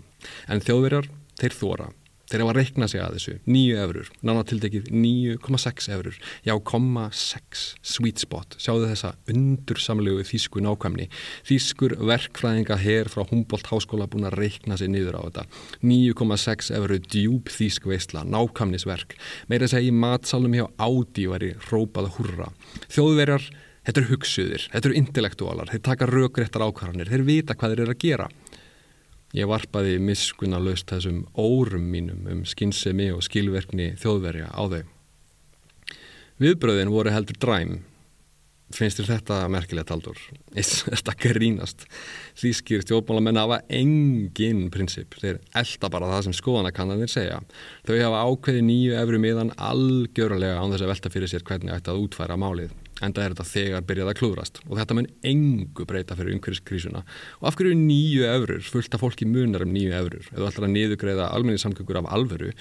[0.46, 1.10] En þjóðverðar,
[1.42, 1.90] þeir þóra.
[2.32, 8.22] Þeir hafa reiknað sig að þessu, nýju efurur, nána tildekið 9,6 efurur, já, 0,6 sweet
[8.24, 11.10] spot, sjáðu þessa undursamlegu þýsku nákvæmni,
[11.50, 15.44] þýskur verkfræðinga hér frá Humboldt háskóla búin að reikna sig niður á þetta,
[15.84, 19.18] 9,6 efurur djúb þýsk veistla, nákvæmnisverk,
[19.52, 22.48] meira að segja í matsalum hjá Audi væri rópaða hurra,
[22.88, 23.50] þjóðverjar,
[23.84, 27.96] þetta eru hugsuðir, þetta eru intellektualar, þeir taka rökréttar ákvarðanir, þeir vita hvað þeir eru
[27.98, 28.32] að gera.
[29.38, 34.82] Ég varpaði miskuna löst þessum órum mínum um skinnsemi og skilverkni þjóðverja á þau.
[36.42, 37.80] Viðbröðin voru heldur dræm.
[38.72, 40.20] Finnst þér þetta merkilegt aldur?
[40.56, 41.84] Þetta grínast.
[42.40, 45.16] Þýskir stjórnmálamenn hafa engin prinsip.
[45.20, 47.42] Þeir elda bara það sem skoðanakannanir segja.
[47.88, 51.92] Þau hafa ákveði nýju efru miðan algjörlega án þess að velta fyrir sér hvernig ætti
[51.92, 52.72] að útfæra málið
[53.06, 54.62] enda er þetta þegar byrjað að klúðrast.
[54.68, 57.04] Og þetta mun engu breyta fyrir umhverfiskrísuna.
[57.42, 61.30] Og af hverju nýju eurur, fullt af fólki munar um nýju eurur, eða að niðugreiða
[61.36, 62.52] almenningssamgöngur af alvöru,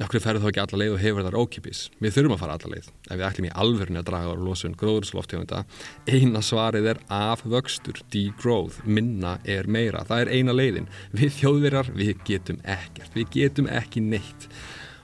[0.00, 2.58] af hverju ferðu þá ekki alla leið og hefur þar ókipis, við þurfum að fara
[2.58, 5.62] alla leið, ef við ætlum í alvörinu að draga á losun gróðursloftegunda,
[6.08, 11.92] eina svarið er af vöxtur, degrowth, minna er meira, það er eina leiðin, við þjóðverjar,
[11.96, 14.48] við getum ekkert, við getum ekki neitt.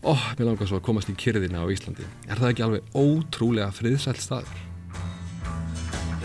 [0.06, 2.06] Ó, oh, mér langar svo að komast í kyrðina á Íslandi.
[2.30, 4.65] Er það ekki alveg ótrúlega friðsælt staður?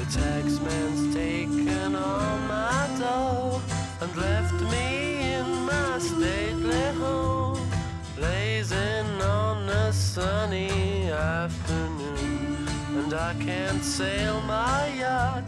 [0.01, 3.61] The taxman's taken all my dough
[4.01, 7.69] and left me in my stately home
[8.15, 15.43] blazing on a sunny afternoon and I can't sail my yacht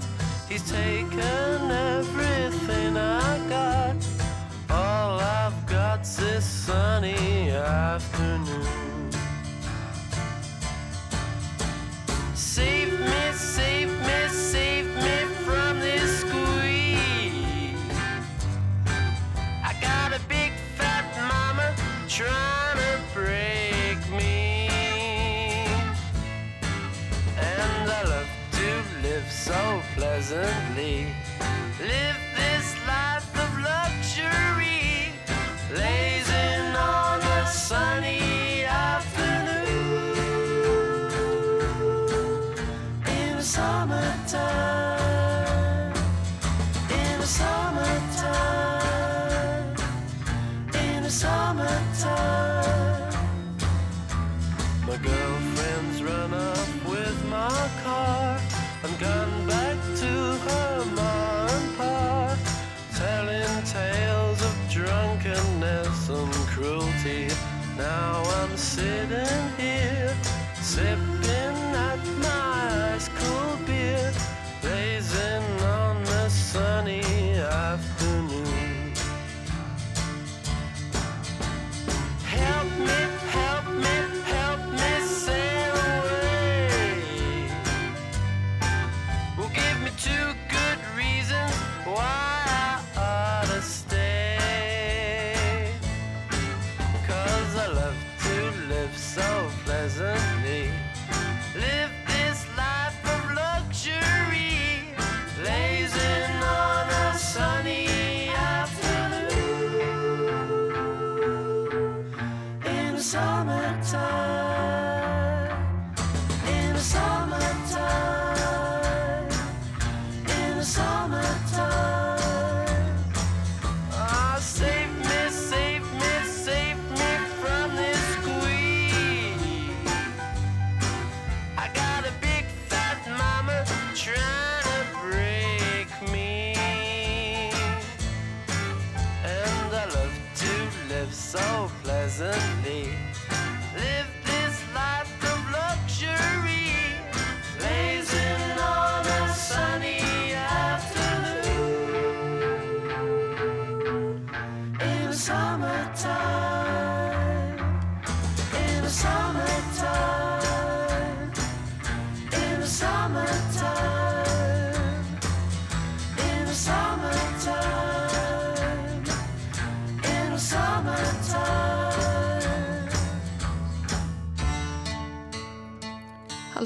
[0.48, 3.96] He's taken everything I got.
[4.70, 8.93] All I've got's this sunny afternoon.
[12.54, 17.74] Save me, save me, save me from this squeeze.
[19.64, 21.74] I got a big fat mama
[22.08, 24.68] trying to break me.
[27.40, 31.08] And I love to live so pleasantly.
[31.82, 32.23] Live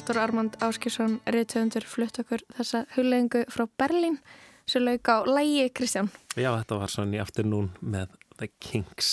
[0.08, 4.14] Haldur Armand Áskilsson, reytöfundur, flutt okkur þessa hullengu frá Berlín
[4.64, 6.08] sem lauk á lægi Kristján.
[6.32, 9.10] Já, þetta var Sunny Afternoon með The Kings.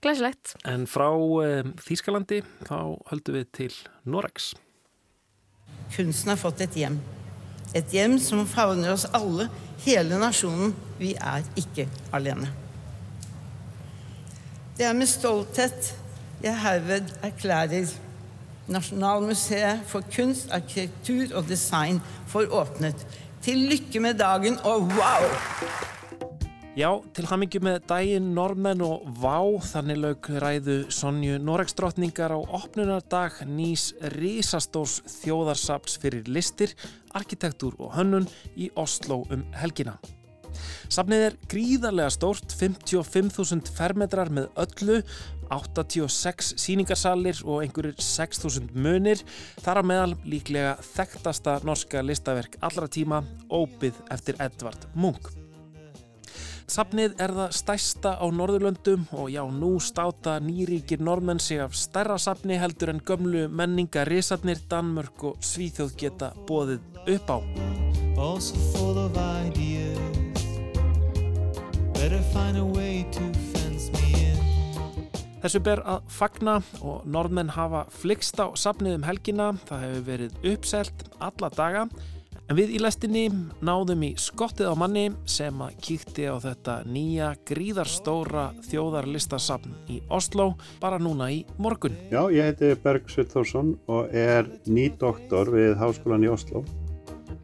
[0.00, 0.54] Glæsilegt.
[0.64, 2.78] En frá um, Þýskalandi þá
[3.10, 3.76] höldum við til
[4.08, 4.54] Noregs.
[5.92, 6.96] Kunsten har fått et hjem.
[7.76, 9.50] Et hjem som favner oss alle,
[9.84, 10.72] hele nasjonen.
[11.02, 11.84] Vi er ikke
[12.16, 12.48] alene.
[14.80, 15.92] Det er med stolthet
[16.40, 17.92] jeg herved erklærer
[18.70, 21.98] Nasjonalmuseet for kunst, arkitektur og design
[22.30, 23.06] for åpnet.
[23.42, 25.26] Til lykke med dagen og wow!
[26.72, 33.42] Já, til hamingju með daginn normenn og vá, þannig lauk ræðu Sonju Noregsdrottningar á opnunardag
[33.44, 36.72] nýs risastórs þjóðarsaps fyrir listir,
[37.12, 39.98] arkitektúr og hönnun í Oslo um helgina.
[40.92, 44.98] Safnið er gríðarlega stórt, 55.000 fermetrar með öllu,
[45.54, 49.22] 86 síningarsalir og einhverjir 6.000 munir,
[49.62, 55.30] þar á meðal líklega þekktasta norska listaverk allra tíma, ópið eftir Edvard Munch.
[56.72, 62.16] Safnið er það stærsta á Norðurlöndum og já, nú státa nýríkir normenn sig af stærra
[62.16, 66.80] safni heldur en gömlu menninga risarnir Danmörk og Svíþjóð geta bóðið
[67.18, 67.38] upp á.
[68.22, 70.44] also full of ideas.
[71.92, 73.51] Better find a way to.
[75.42, 79.48] Þessu ber að fagna og norðmenn hafa flikst á safnið um helgina.
[79.66, 81.86] Það hefur verið uppselt alla daga.
[82.46, 83.24] En við í lestinni
[83.64, 90.52] náðum í skottið á manni sem að kíkti á þetta nýja gríðarstóra þjóðarlistasafn í Oslo
[90.82, 91.96] bara núna í morgun.
[92.12, 96.62] Já, ég heiti Berg Sutþórsson og er nýdoktor við Háskólan í Oslo.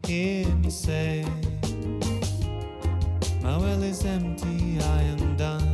[0.07, 1.25] Hear me say,
[3.43, 5.68] My well is empty, I am done.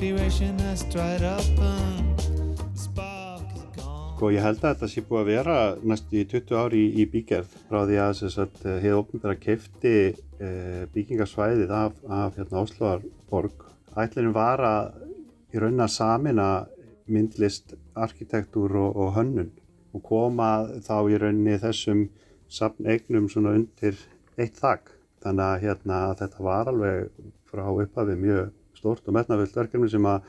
[0.00, 2.18] Inspiration has dried up and
[2.56, 4.16] the spark is gone.
[4.16, 5.56] Sko ég held að þetta sé búið að vera
[5.92, 9.92] næstu í 20 ári í, í bígerð frá því að þess að hefði ofnbæra kefti
[10.08, 10.52] e,
[10.94, 13.66] byggingarsvæðið af, af hérna, Osloarborg.
[14.00, 15.02] Ætlunin var að
[15.52, 16.48] í raun að samina
[17.04, 19.50] myndlist, arkitektúr og, og hönnun
[19.92, 22.06] og koma þá í rauninni þessum
[22.48, 24.00] safneignum svona undir
[24.40, 24.94] eitt þak.
[25.20, 27.12] Þannig að hérna, þetta var alveg
[27.50, 28.48] frá upphafi mjög
[28.80, 30.24] stórt og metnafullt verkefni sem að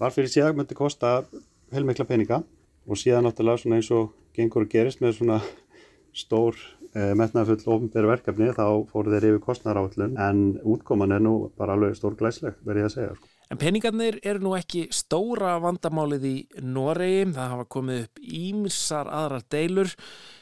[0.00, 1.18] var fyrir síðan myndi kosta
[1.74, 2.42] heilmikla peninga
[2.86, 5.40] og síðan náttúrulega svona eins og gengur og gerist með svona
[6.16, 6.58] stór
[6.94, 11.96] eh, metnaðfull ofnbæri verkefni þá fóru þeir yfir kostnarállun en útkoman er nú bara alveg
[11.98, 13.16] stór glæsleg verið ég að segja.
[13.16, 13.35] Sko.
[13.46, 16.34] En peningarnir eru nú ekki stóra vandamálið í
[16.66, 19.92] Noregi, það hafa komið upp ímsar aðrar deilur.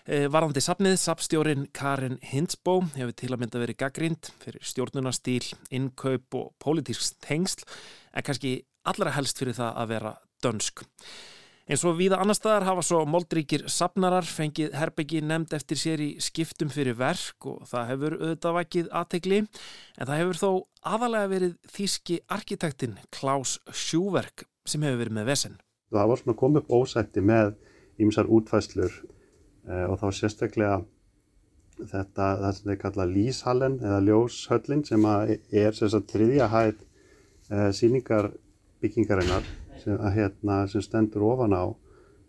[0.09, 6.39] Eh, varandi sapnið, sapstjórin Karin Hinsbó hefur til að mynda verið gaggrind fyrir stjórnunastýl, innkaup
[6.41, 7.69] og pólitísk tengsl,
[8.17, 8.57] en kannski
[8.89, 10.87] allra helst fyrir það að vera dönsk.
[11.65, 16.09] En svo viða annar staðar hafa svo moldríkir sapnarar fengið herbyggi nefnd eftir sér í
[16.21, 20.51] skiptum fyrir verk og það hefur auðvitað vakið aðtegli en það hefur þó
[20.93, 25.57] aðalega verið þýski arkitektin Klaus Schúverk sem hefur verið með vesen.
[25.95, 27.57] Það var svona komið upp ósætti með
[28.05, 30.79] ýmsar útfæslur eh, og þá sérstaklega
[31.81, 37.69] þetta það sem þeir kalla Líshallen eða Ljóshöllin sem er þess að þriðja hæð eh,
[37.73, 38.35] síningar
[38.85, 39.49] byggingarinnar
[39.85, 41.65] sem, að, hérna, sem stendur ofan á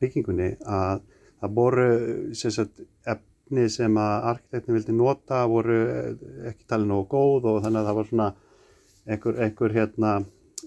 [0.01, 1.03] byggingunni að
[1.41, 1.89] það voru
[2.36, 7.82] sagt, efni sem að arkitektin vildi nota voru eh, ekki talið nógu góð og þannig
[7.82, 8.32] að það var svona
[9.06, 10.16] einhver, einhver hérna,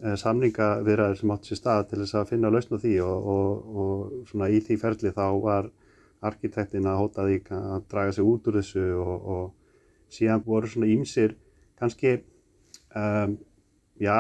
[0.03, 3.77] eh, samningavirðar sem átti sér stað til þess að finna lausn á því og, og,
[3.83, 5.71] og svona í því ferli þá var
[6.29, 10.89] arkitektin að hóta því að draga sig út úr þessu og, og síðan voru svona
[10.91, 11.37] ímsir
[11.79, 12.17] kannski
[12.97, 13.37] um,
[14.03, 14.17] já,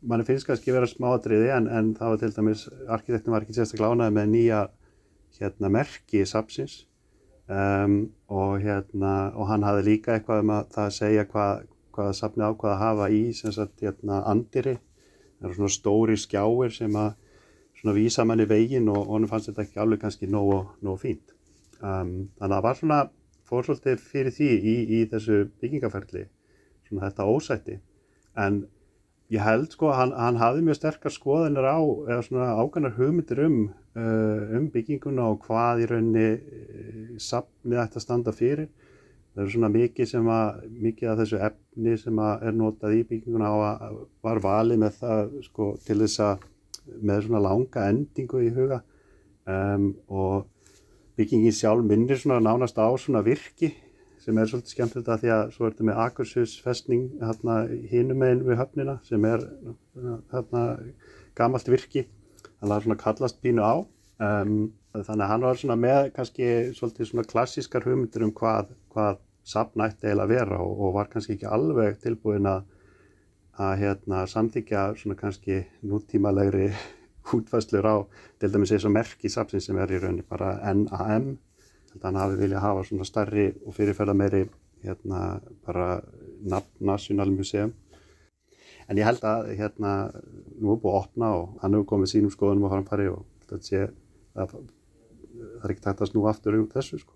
[0.00, 3.94] mann finnst kannski vera smáatriði en, en það var til dæmis, arkitektin var ekki sérstaklega
[3.94, 4.60] ánaði með nýja
[5.40, 6.84] hérna, merki sapsins
[7.48, 7.98] um,
[8.28, 12.74] og, hérna, og hann hafði líka eitthvað um að það segja hvað, hvað sapni ákvað
[12.74, 14.78] að hafa í sagt hérna, andiri,
[15.38, 17.12] það eru svona stóri skjáir sem að
[17.80, 21.32] svona vísa manni veginn og honum fannst þetta ekki alveg kannski nógu, nógu fínt.
[21.80, 22.98] Um, þannig að það var svona
[23.50, 26.26] fórsvöldið fyrir því í, í þessu byggingaferli,
[26.88, 27.78] svona þetta ósætti.
[28.38, 28.60] En
[29.30, 33.42] ég held sko að hann, hann hafði mjög sterkar skoðanir á, eða svona ágannar hugmyndir
[33.46, 33.58] um,
[33.94, 38.70] uh, um bygginguna og hvað í rauninni uh, safnið ætti að standa fyrir.
[39.30, 43.04] Það eru svona mikið sem að, mikið af þessu efni sem að er notað í
[43.12, 46.48] bygginguna á að var valið með það sko til þess að
[46.98, 48.80] með svona langa endingu í huga
[49.46, 50.48] um, og
[51.20, 53.70] byggingin sjálf minnir svona nánast á svona virki
[54.30, 57.54] sem er svolítið skemmtilegt að því að svo er þetta með Akershus festning hérna
[57.90, 59.46] hinum meginn við höfnina sem er
[60.30, 60.64] hérna
[61.38, 62.04] gamalt virki.
[62.60, 63.74] Þannig að það svona kallast pínu á.
[64.20, 64.54] Um,
[64.94, 69.18] þannig að hann var svona með kannski svolítið svona klassískar hugmyndir um hvað, hvað
[69.50, 72.68] eiginlega að vera og, og var kannski ekki alveg tilbúin að
[73.60, 76.70] að hérna, samþykja svona kannski nútímalegri
[77.36, 77.96] útfæslur á
[78.40, 81.34] til dæmis eins og merki sapsins sem er í rauninni bara NAM
[81.90, 84.42] þannig að hann hafi viljað hafa svona starri og fyrirferða meiri
[84.84, 85.20] hérna
[85.66, 85.88] bara
[86.80, 87.72] National Museum
[88.90, 89.94] en ég held að hérna
[90.58, 93.66] nú er búið að opna og hann hefur komið sínum skoðunum á framfæri og þetta
[93.66, 93.82] sé
[94.34, 97.14] að það er ekki tægt að snú aftur úr þessu sko.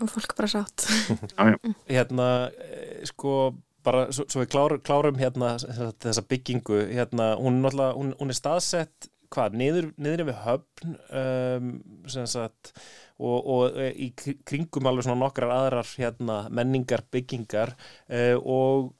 [0.00, 0.86] Og fólk bara sátt.
[1.90, 2.28] Hérna,
[2.64, 3.52] eh, sko
[3.84, 5.54] bara svo, svo við klár, klárum hérna
[6.02, 11.72] þessa byggingu, hérna hún, hún, hún er staðsett hvað, niður, niður yfir höfn um,
[12.30, 12.72] sagt,
[13.20, 18.90] og, og í kringum alveg svona nokkrar aðrar hérna, menningar, byggingar uh, og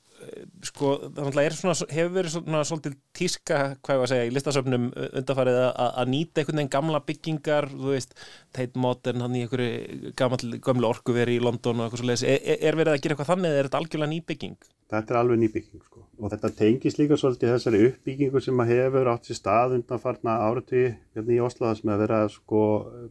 [0.66, 4.34] sko, það er svona, hefur verið svona svolítið tíska, hvað ég var að segja, í
[4.36, 4.88] listasöfnum
[5.20, 8.14] undarfarið að nýta einhvern veginn gamla byggingar, þú veist
[8.56, 12.78] Tate Modern, hann í einhverju gamlu orkuveri í London og eitthvað svo leiðis er, er
[12.80, 14.58] verið að gera eitthvað þannig, eða er þetta algjörlega nýbygging?
[14.90, 19.08] Þetta er alveg nýbygging, sko og þetta tengis líka svolítið þessari uppbyggingu sem að hefur
[19.12, 20.82] átt sér stað undanfarna áratví
[21.14, 22.62] hérna í Oslo sem að vera að sko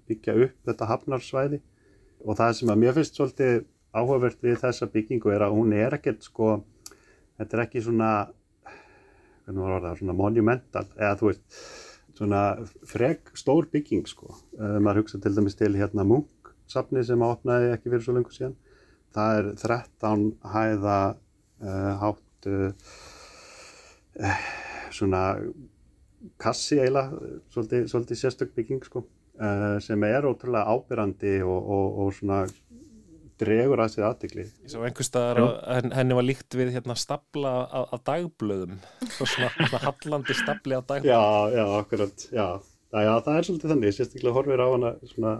[0.10, 1.62] byggja upp þetta hafnarsvæði
[2.26, 3.64] og það sem að mér finnst svolítið
[3.96, 6.60] áhugavert við þessa byggingu er að hún er ekkert sko
[7.40, 8.10] þetta er ekki svona,
[9.46, 11.46] hvernig var það, svona monumental, eða þú veist,
[12.20, 12.42] svona
[12.92, 14.34] frek stór bygging sko.
[14.60, 18.58] Uh, maður hugsa til dæmis til hérna Munk-safni sem opnaði ekki fyrir svo lengur síðan.
[19.16, 21.00] Það er 13 hæða
[21.60, 22.72] hátt uh,
[24.95, 25.24] svona
[26.39, 27.20] kassi eiginlega,
[27.53, 29.05] svolítið, svolítið sérstök bygging sko,
[29.39, 32.41] uh, sem er ótrúlega ábyrrandi og, og, og svona
[33.39, 34.45] dregur að sér aðdegli.
[34.66, 38.76] Ég sá einhver staðar að henni var líkt við hérna stapla af, af dagblöðum
[39.14, 42.47] svona, svona hallandi stapli af dagblöðum Já, já, akkurat, já.
[42.89, 45.34] Það, já, það er svolítið þannig, sérstaklega horfir á hana svona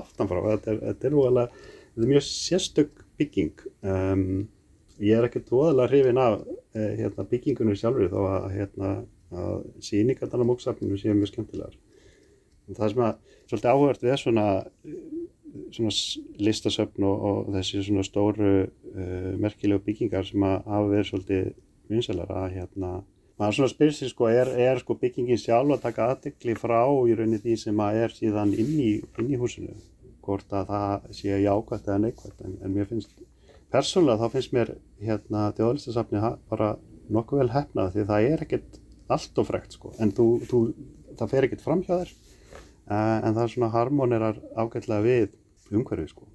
[0.00, 1.18] aftanfrá, þetta er, þetta er
[1.90, 3.62] þetta er mjög sérstök bygging.
[3.84, 4.24] Um,
[5.00, 6.40] ég er ekkert voðalega hrifin af
[6.76, 8.90] eh, hérna, byggingunum sjálfur þó að, hérna,
[9.30, 11.78] að síningarnar á móksafninu séu mjög skemmtilegar.
[12.68, 14.46] En það sem að svolítið áhugast við svona
[15.74, 15.92] svona
[16.38, 21.48] listasöfn og, og þessi svona stóru uh, merkilegu byggingar sem að hafa verið svolítið
[21.90, 22.90] vinsalar að hérna
[23.40, 27.16] maður svona spyrir sig sko er, er sko byggingin sjálf að taka aðdekli frá í
[27.16, 29.74] rauninni því sem að er síðan inn í, inn í húsinu
[30.20, 33.14] hvort að það sé jákvæmt eða neikvæmt en, en mér finnst
[33.72, 36.74] persónulega þá finnst mér hérna þjóðlistasafni bara
[37.10, 39.92] nokkuð vel hefnað því það er ekkert allt og frekt sko.
[40.02, 40.64] En þú, þú,
[41.18, 42.12] það fer ekkert fram hjá þér.
[42.90, 45.34] Uh, en það er svona harmonerar ágætlega við
[45.70, 46.28] umhverfið sko.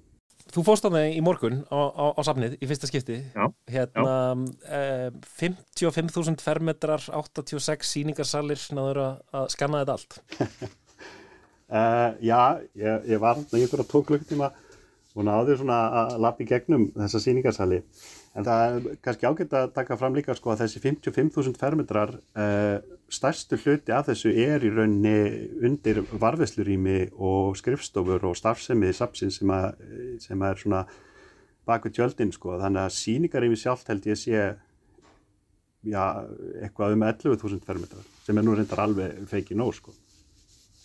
[0.46, 3.16] Þú fórst á það í morgun á, á, á safnið í fyrsta skipti.
[3.34, 4.12] Já, hérna
[4.70, 5.08] eh,
[5.40, 10.18] 55.000 fermetrar 86 síningarsalir náður að, að skanna þetta allt.
[11.66, 12.40] Uh, já,
[12.78, 14.52] ég, ég var í ykkur á tók klukkutíma
[15.16, 17.80] og náður svona að lappa í gegnum þessa síningarsali.
[18.36, 22.76] En það er kannski ágætt að taka fram líka sko að þessi 55.000 fermetrar, uh,
[23.08, 25.14] stærstu hluti af þessu er í rauninni
[25.64, 29.80] undir varveslurými og skrifstofur og starfsemi sapsin sem, að,
[30.20, 30.84] sem að er svona
[31.66, 32.58] baku tjöldin sko.
[32.60, 34.36] Þannig að síningarými sjálft held ég sé
[35.86, 36.04] já,
[36.60, 39.96] eitthvað um 11.000 fermetrar sem er nú reyndar alveg feiki nóg sko.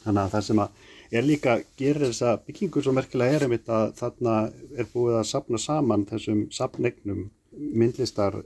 [0.05, 3.93] Þannig að það sem að er líka gerir þessa byggingu svo merkilega er einmitt að
[3.99, 4.35] þarna
[4.79, 8.37] er búið að sapna saman þessum sapnegnum myndlistar,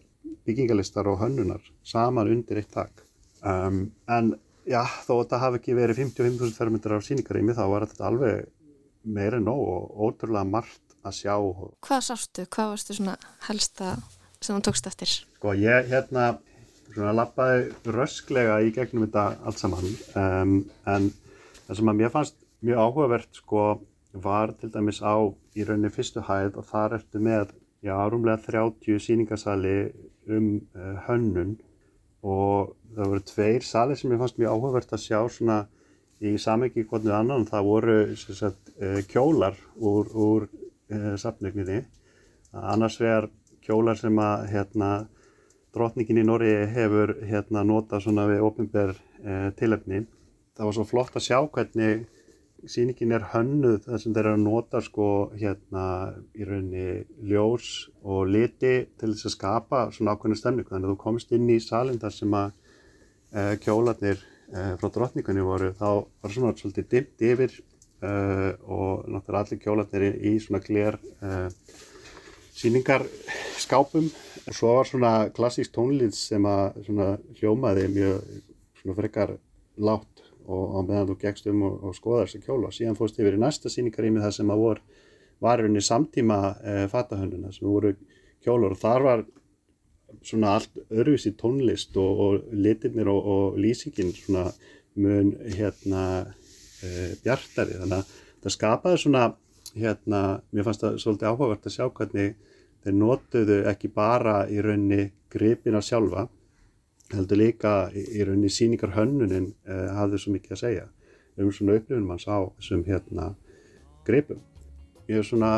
[0.48, 3.04] byggingalistar og hönnunar saman undir eitt tak.
[3.46, 4.34] Um, en
[4.66, 8.48] já, þó að það hafi ekki verið 55.000 fermetrar á síningarými þá var þetta alveg
[9.06, 11.36] meira en nóg og ótrúlega margt að sjá.
[11.86, 12.48] Hvað sástu?
[12.50, 13.92] Hvað varstu svona helsta
[14.42, 15.14] sem þú tókst eftir?
[15.38, 16.32] Sko ég hérna
[16.96, 19.86] svona lappaði rösklega í gegnum þetta allt saman
[20.18, 20.58] um,
[20.90, 21.12] en
[21.68, 23.66] það sem að mér fannst mjög áhugavert sko
[24.16, 25.16] var til dæmis á
[25.56, 27.52] í rauninni fyrstu hæð og þar ertu með
[27.84, 29.78] já, rúmlega 30 síningasali
[30.32, 31.56] um uh, hönnun
[32.26, 35.58] og það voru tveir sali sem ég fannst mjög áhugavert að sjá svona
[36.24, 37.46] í samengi hvernig annan.
[37.46, 41.84] Það voru sagt, uh, kjólar úr, úr uh, safnögninni
[42.56, 43.28] annars vegar
[43.66, 44.90] kjólar sem að hérna
[45.76, 48.94] drotningin í Norri hefur hérna notað svona við ofinber
[49.60, 50.06] tilefni.
[50.56, 52.06] Það var svo flott að sjá hvernig
[52.72, 55.08] síningin er hönnuð þar sem þeir eru að nota sko
[55.38, 55.86] hérna
[56.36, 57.70] í rauninni ljós
[58.04, 60.72] og liti til þess að skapa svona ákveðna stemningu.
[60.72, 62.52] Þannig að þú komst inn í salin þar sem að
[63.32, 68.14] e, kjólarnir e, frá drottningunni voru þá var svona svolítið dimmt yfir e,
[68.66, 71.00] og náttúrulega allir kjólarnir í, svona glér
[72.56, 74.10] síningarskápum
[74.46, 77.10] og svo var svona klassísk tónlið sem að svona
[77.40, 78.36] hljómaði mjög
[78.80, 79.34] svona frekar
[79.76, 80.15] látt
[80.48, 82.72] og á meðan þú gegst um og, og skoðar þessi kjóla.
[82.74, 84.82] Síðan fórst yfir í næsta síningarými þar sem að vor
[85.44, 87.96] varunni samtíma e, fatahönnuna sem voru
[88.46, 89.26] kjólar og þar var
[90.26, 94.48] svona allt örfis í tónlist og, og litirnir og, og lýsingin svona
[95.02, 96.06] mun hérna
[96.82, 97.80] e, bjartari.
[97.82, 98.14] Þannig að
[98.46, 99.26] það skapaði svona
[99.76, 100.22] hérna,
[100.56, 102.36] mér fannst það svolítið áhugavert að sjá hvernig
[102.86, 106.28] þeir notuðu ekki bara í raunni gripina sjálfa
[107.16, 110.86] heldur líka í, rauninni síningar hönnunin eh, hafði svo mikið að segja
[111.36, 113.32] um svona upplifunum hans á þessum hérna
[114.08, 114.40] greipum.
[115.10, 115.52] Ég er svona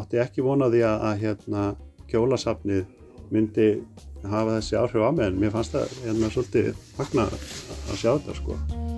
[0.00, 1.64] átti ekki vonaði að, að hérna
[2.10, 2.86] kjólasafnið
[3.30, 3.72] myndi
[4.24, 8.40] hafa þessi áhrif á mig en mér fannst það hérna svolítið fagna að sjá þetta
[8.40, 8.89] sko.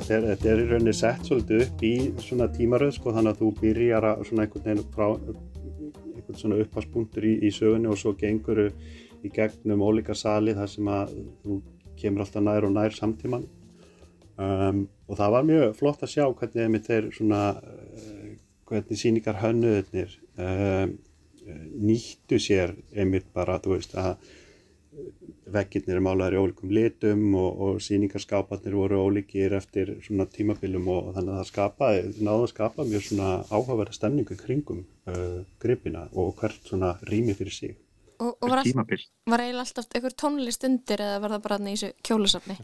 [0.00, 1.94] Þetta er, þetta er í rauninni sett svolítið upp í
[2.24, 7.26] svona tímaröð sko þannig að þú byrjar að svona einhvern veginn frá einhvern svona uppháspunktur
[7.28, 11.58] í, í sögunni og svo gengur í gegnum ólíka sali þar sem að þú
[12.00, 13.44] kemur alltaf nær og nær samtíman
[14.40, 18.26] um, og það var mjög flott að sjá hvernig þeir svona uh,
[18.72, 20.96] hvernig síningar hönnuðurnir um,
[21.76, 24.14] nýttu sér einmitt bara þú veist að
[25.54, 31.12] veggirnir er málaður í ólíkum litum og, og síningarskáparnir voru ólíkir eftir svona tímabilum og
[31.16, 36.32] þannig að það skapaði, náðu að skapa mjög svona áhugaverða stemningu kringum uh, gripina og
[36.40, 37.76] hvert svona rými fyrir sig.
[38.20, 39.04] Og, og var, all, tímabil.
[39.32, 42.58] var eiginlega alltaf einhver tónlist undir eða var það bara þarna í þessu kjólusafni?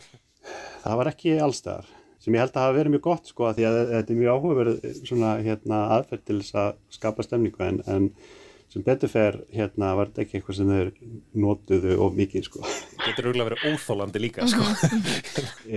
[0.82, 3.64] Það var ekki allstaðar sem ég held að hafa verið mjög gott sko að því
[3.68, 8.08] að þetta er mjög áhugaverð svona hérna aðferð til þess að skapa stemningu en, en
[8.72, 10.92] sem betur fer hérna var þetta ekki eitthvað sem þeir
[11.42, 12.64] notuðu of mikið sko.
[13.02, 14.66] Þetta er auðvitað verið óþólandi líka sko.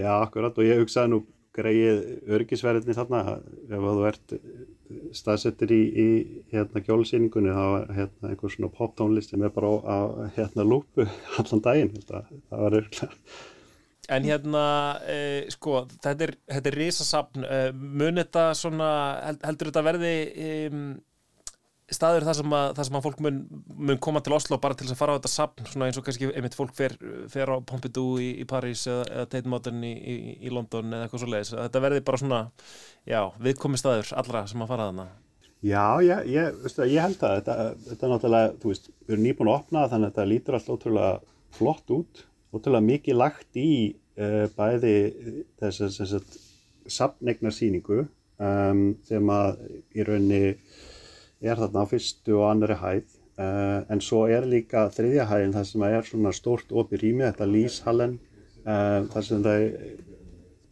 [0.01, 1.21] Já, akkurat og ég hugsaði nú
[1.59, 3.21] greið örgisverðinni þarna
[3.69, 4.35] ef þú ert
[5.15, 6.07] staðsettir í, í
[6.53, 9.99] hérna kjólusýningunni þá er hérna einhver svona poptónlist sem er bara á,
[10.37, 11.05] hérna lúpu
[11.41, 13.47] allan daginn þetta, það var örgulega
[14.09, 14.61] En hérna,
[15.05, 18.87] uh, sko, þetta er, þetta er risasafn, uh, mun þetta svona,
[19.21, 20.13] held, heldur þetta verði
[20.71, 20.87] um,
[21.93, 23.39] staður þar sem, að, þar sem að fólk mun,
[23.89, 26.05] mun koma til Oslo bara til þess að fara á þetta safn, svona eins og
[26.07, 26.95] kannski einmitt fólk fer,
[27.31, 31.07] fer á Pompidou í, í París eða, eða Tate Modern í, í, í London eða
[31.07, 32.43] eitthvað svo leiðis, þetta verði bara svona,
[33.09, 35.07] já, viðkomi staður allra sem að fara þarna.
[35.59, 37.55] Já, ég, ég, veistu, ég held að þetta,
[37.87, 40.77] þetta er náttúrulega, þú veist, við erum nýbúin að opna þannig að þetta lítur alltaf
[40.77, 41.09] ótrúlega
[41.57, 42.21] flott út,
[42.55, 44.93] ótrúlega mikið lagt í uh, bæði
[45.59, 46.37] þess að
[46.89, 48.05] safnegnarsýningu
[48.39, 49.59] um, sem að
[49.95, 50.41] í rauninni
[51.41, 53.15] er þarna á fyrstu og annari hæð.
[53.39, 57.45] Uh, en svo er líka þriðja hæðin þar sem er svona stórt opið rými, þetta
[57.47, 58.17] Líshallen
[58.65, 59.63] uh, þar sem það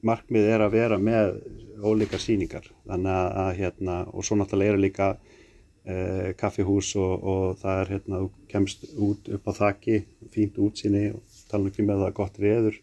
[0.07, 1.38] markmið er að vera með
[1.80, 7.80] ólíkar síningar þannig að, hérna og svo náttúrulega eru líka uh, kaffihús og, og það
[7.86, 8.20] er hérna
[8.51, 10.01] kemst út upp á þakki
[10.36, 12.82] fínt útsýni og tala ekki með það gott veður.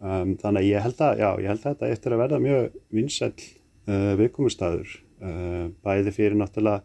[0.00, 2.80] Um, þannig að ég held að, já, ég held að þetta eftir að verða mjög
[2.88, 5.00] vinsæll uh, viðkomustæður
[5.84, 6.82] bæði fyrir náttúrulega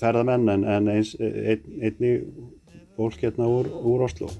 [0.00, 2.12] ferðamenn en, en eins, ein, einni
[2.96, 4.30] fólk hérna úr, úr Oslo.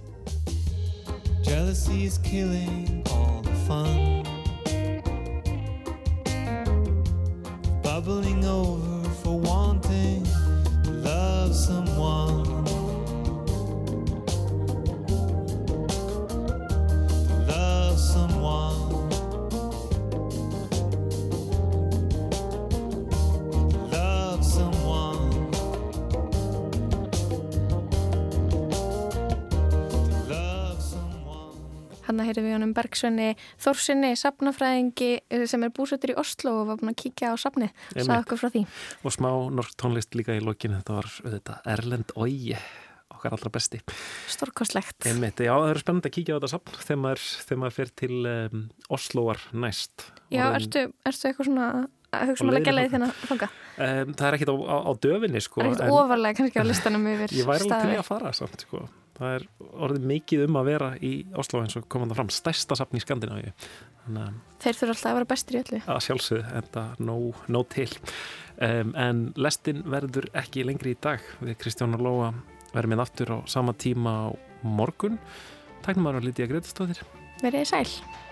[7.82, 10.22] Bubbling over for wanting
[10.84, 12.64] to love someone.
[17.26, 18.85] To love someone.
[32.06, 33.28] Hanna heyrðum við honum Bergsvenni
[33.62, 37.34] Þórsinni, safnafræðingi eh, sem er búsettur í Oslo og var búin að kíkja á.
[37.40, 38.16] Sagði Einmitt.
[38.22, 38.64] okkur frá því.
[39.06, 42.56] Og smá norsk tónlist líka í lokinu, þetta var auðvitað Erlend Ói,
[43.16, 43.80] okkar allra besti.
[44.30, 44.98] Stórkostlegt.
[45.08, 47.92] Einmitt, já, það eru spennandi að kíkja á þetta safn þegar maður, þegar maður fer
[48.02, 48.64] til um,
[48.96, 50.08] Osloar næst.
[50.32, 51.68] Já, Orðin- ertu, ertu eitthvað svona
[52.16, 53.48] að hugsa um að leggja leið þína þanga?
[53.76, 55.60] Um, það er ekkit á, á, á döfinni, sko.
[55.62, 58.64] Það er ekkert ofarlega kannski á listanum yfir Ég væri alveg til að fara samt,
[58.66, 58.84] sko.
[59.16, 59.44] Það er
[59.86, 63.52] orðið mikið um að vera í Oslo eins og komanda fram, stærsta safn í Skandinavíu.
[64.06, 65.80] Þeir þurfa alltaf að vera bestir í öllu.
[65.88, 67.88] að sjálfsögðu enda nóg, nóg til.
[68.56, 71.24] Um, en lestin verður ekki lengri í dag.
[71.40, 72.30] Við Kristján og Lóa
[72.74, 75.18] verðum með aftur á sama tíma á morgun.
[75.86, 77.02] Maður að Lítiða Gretastóðir.
[77.42, 78.24] Verið þið sæl.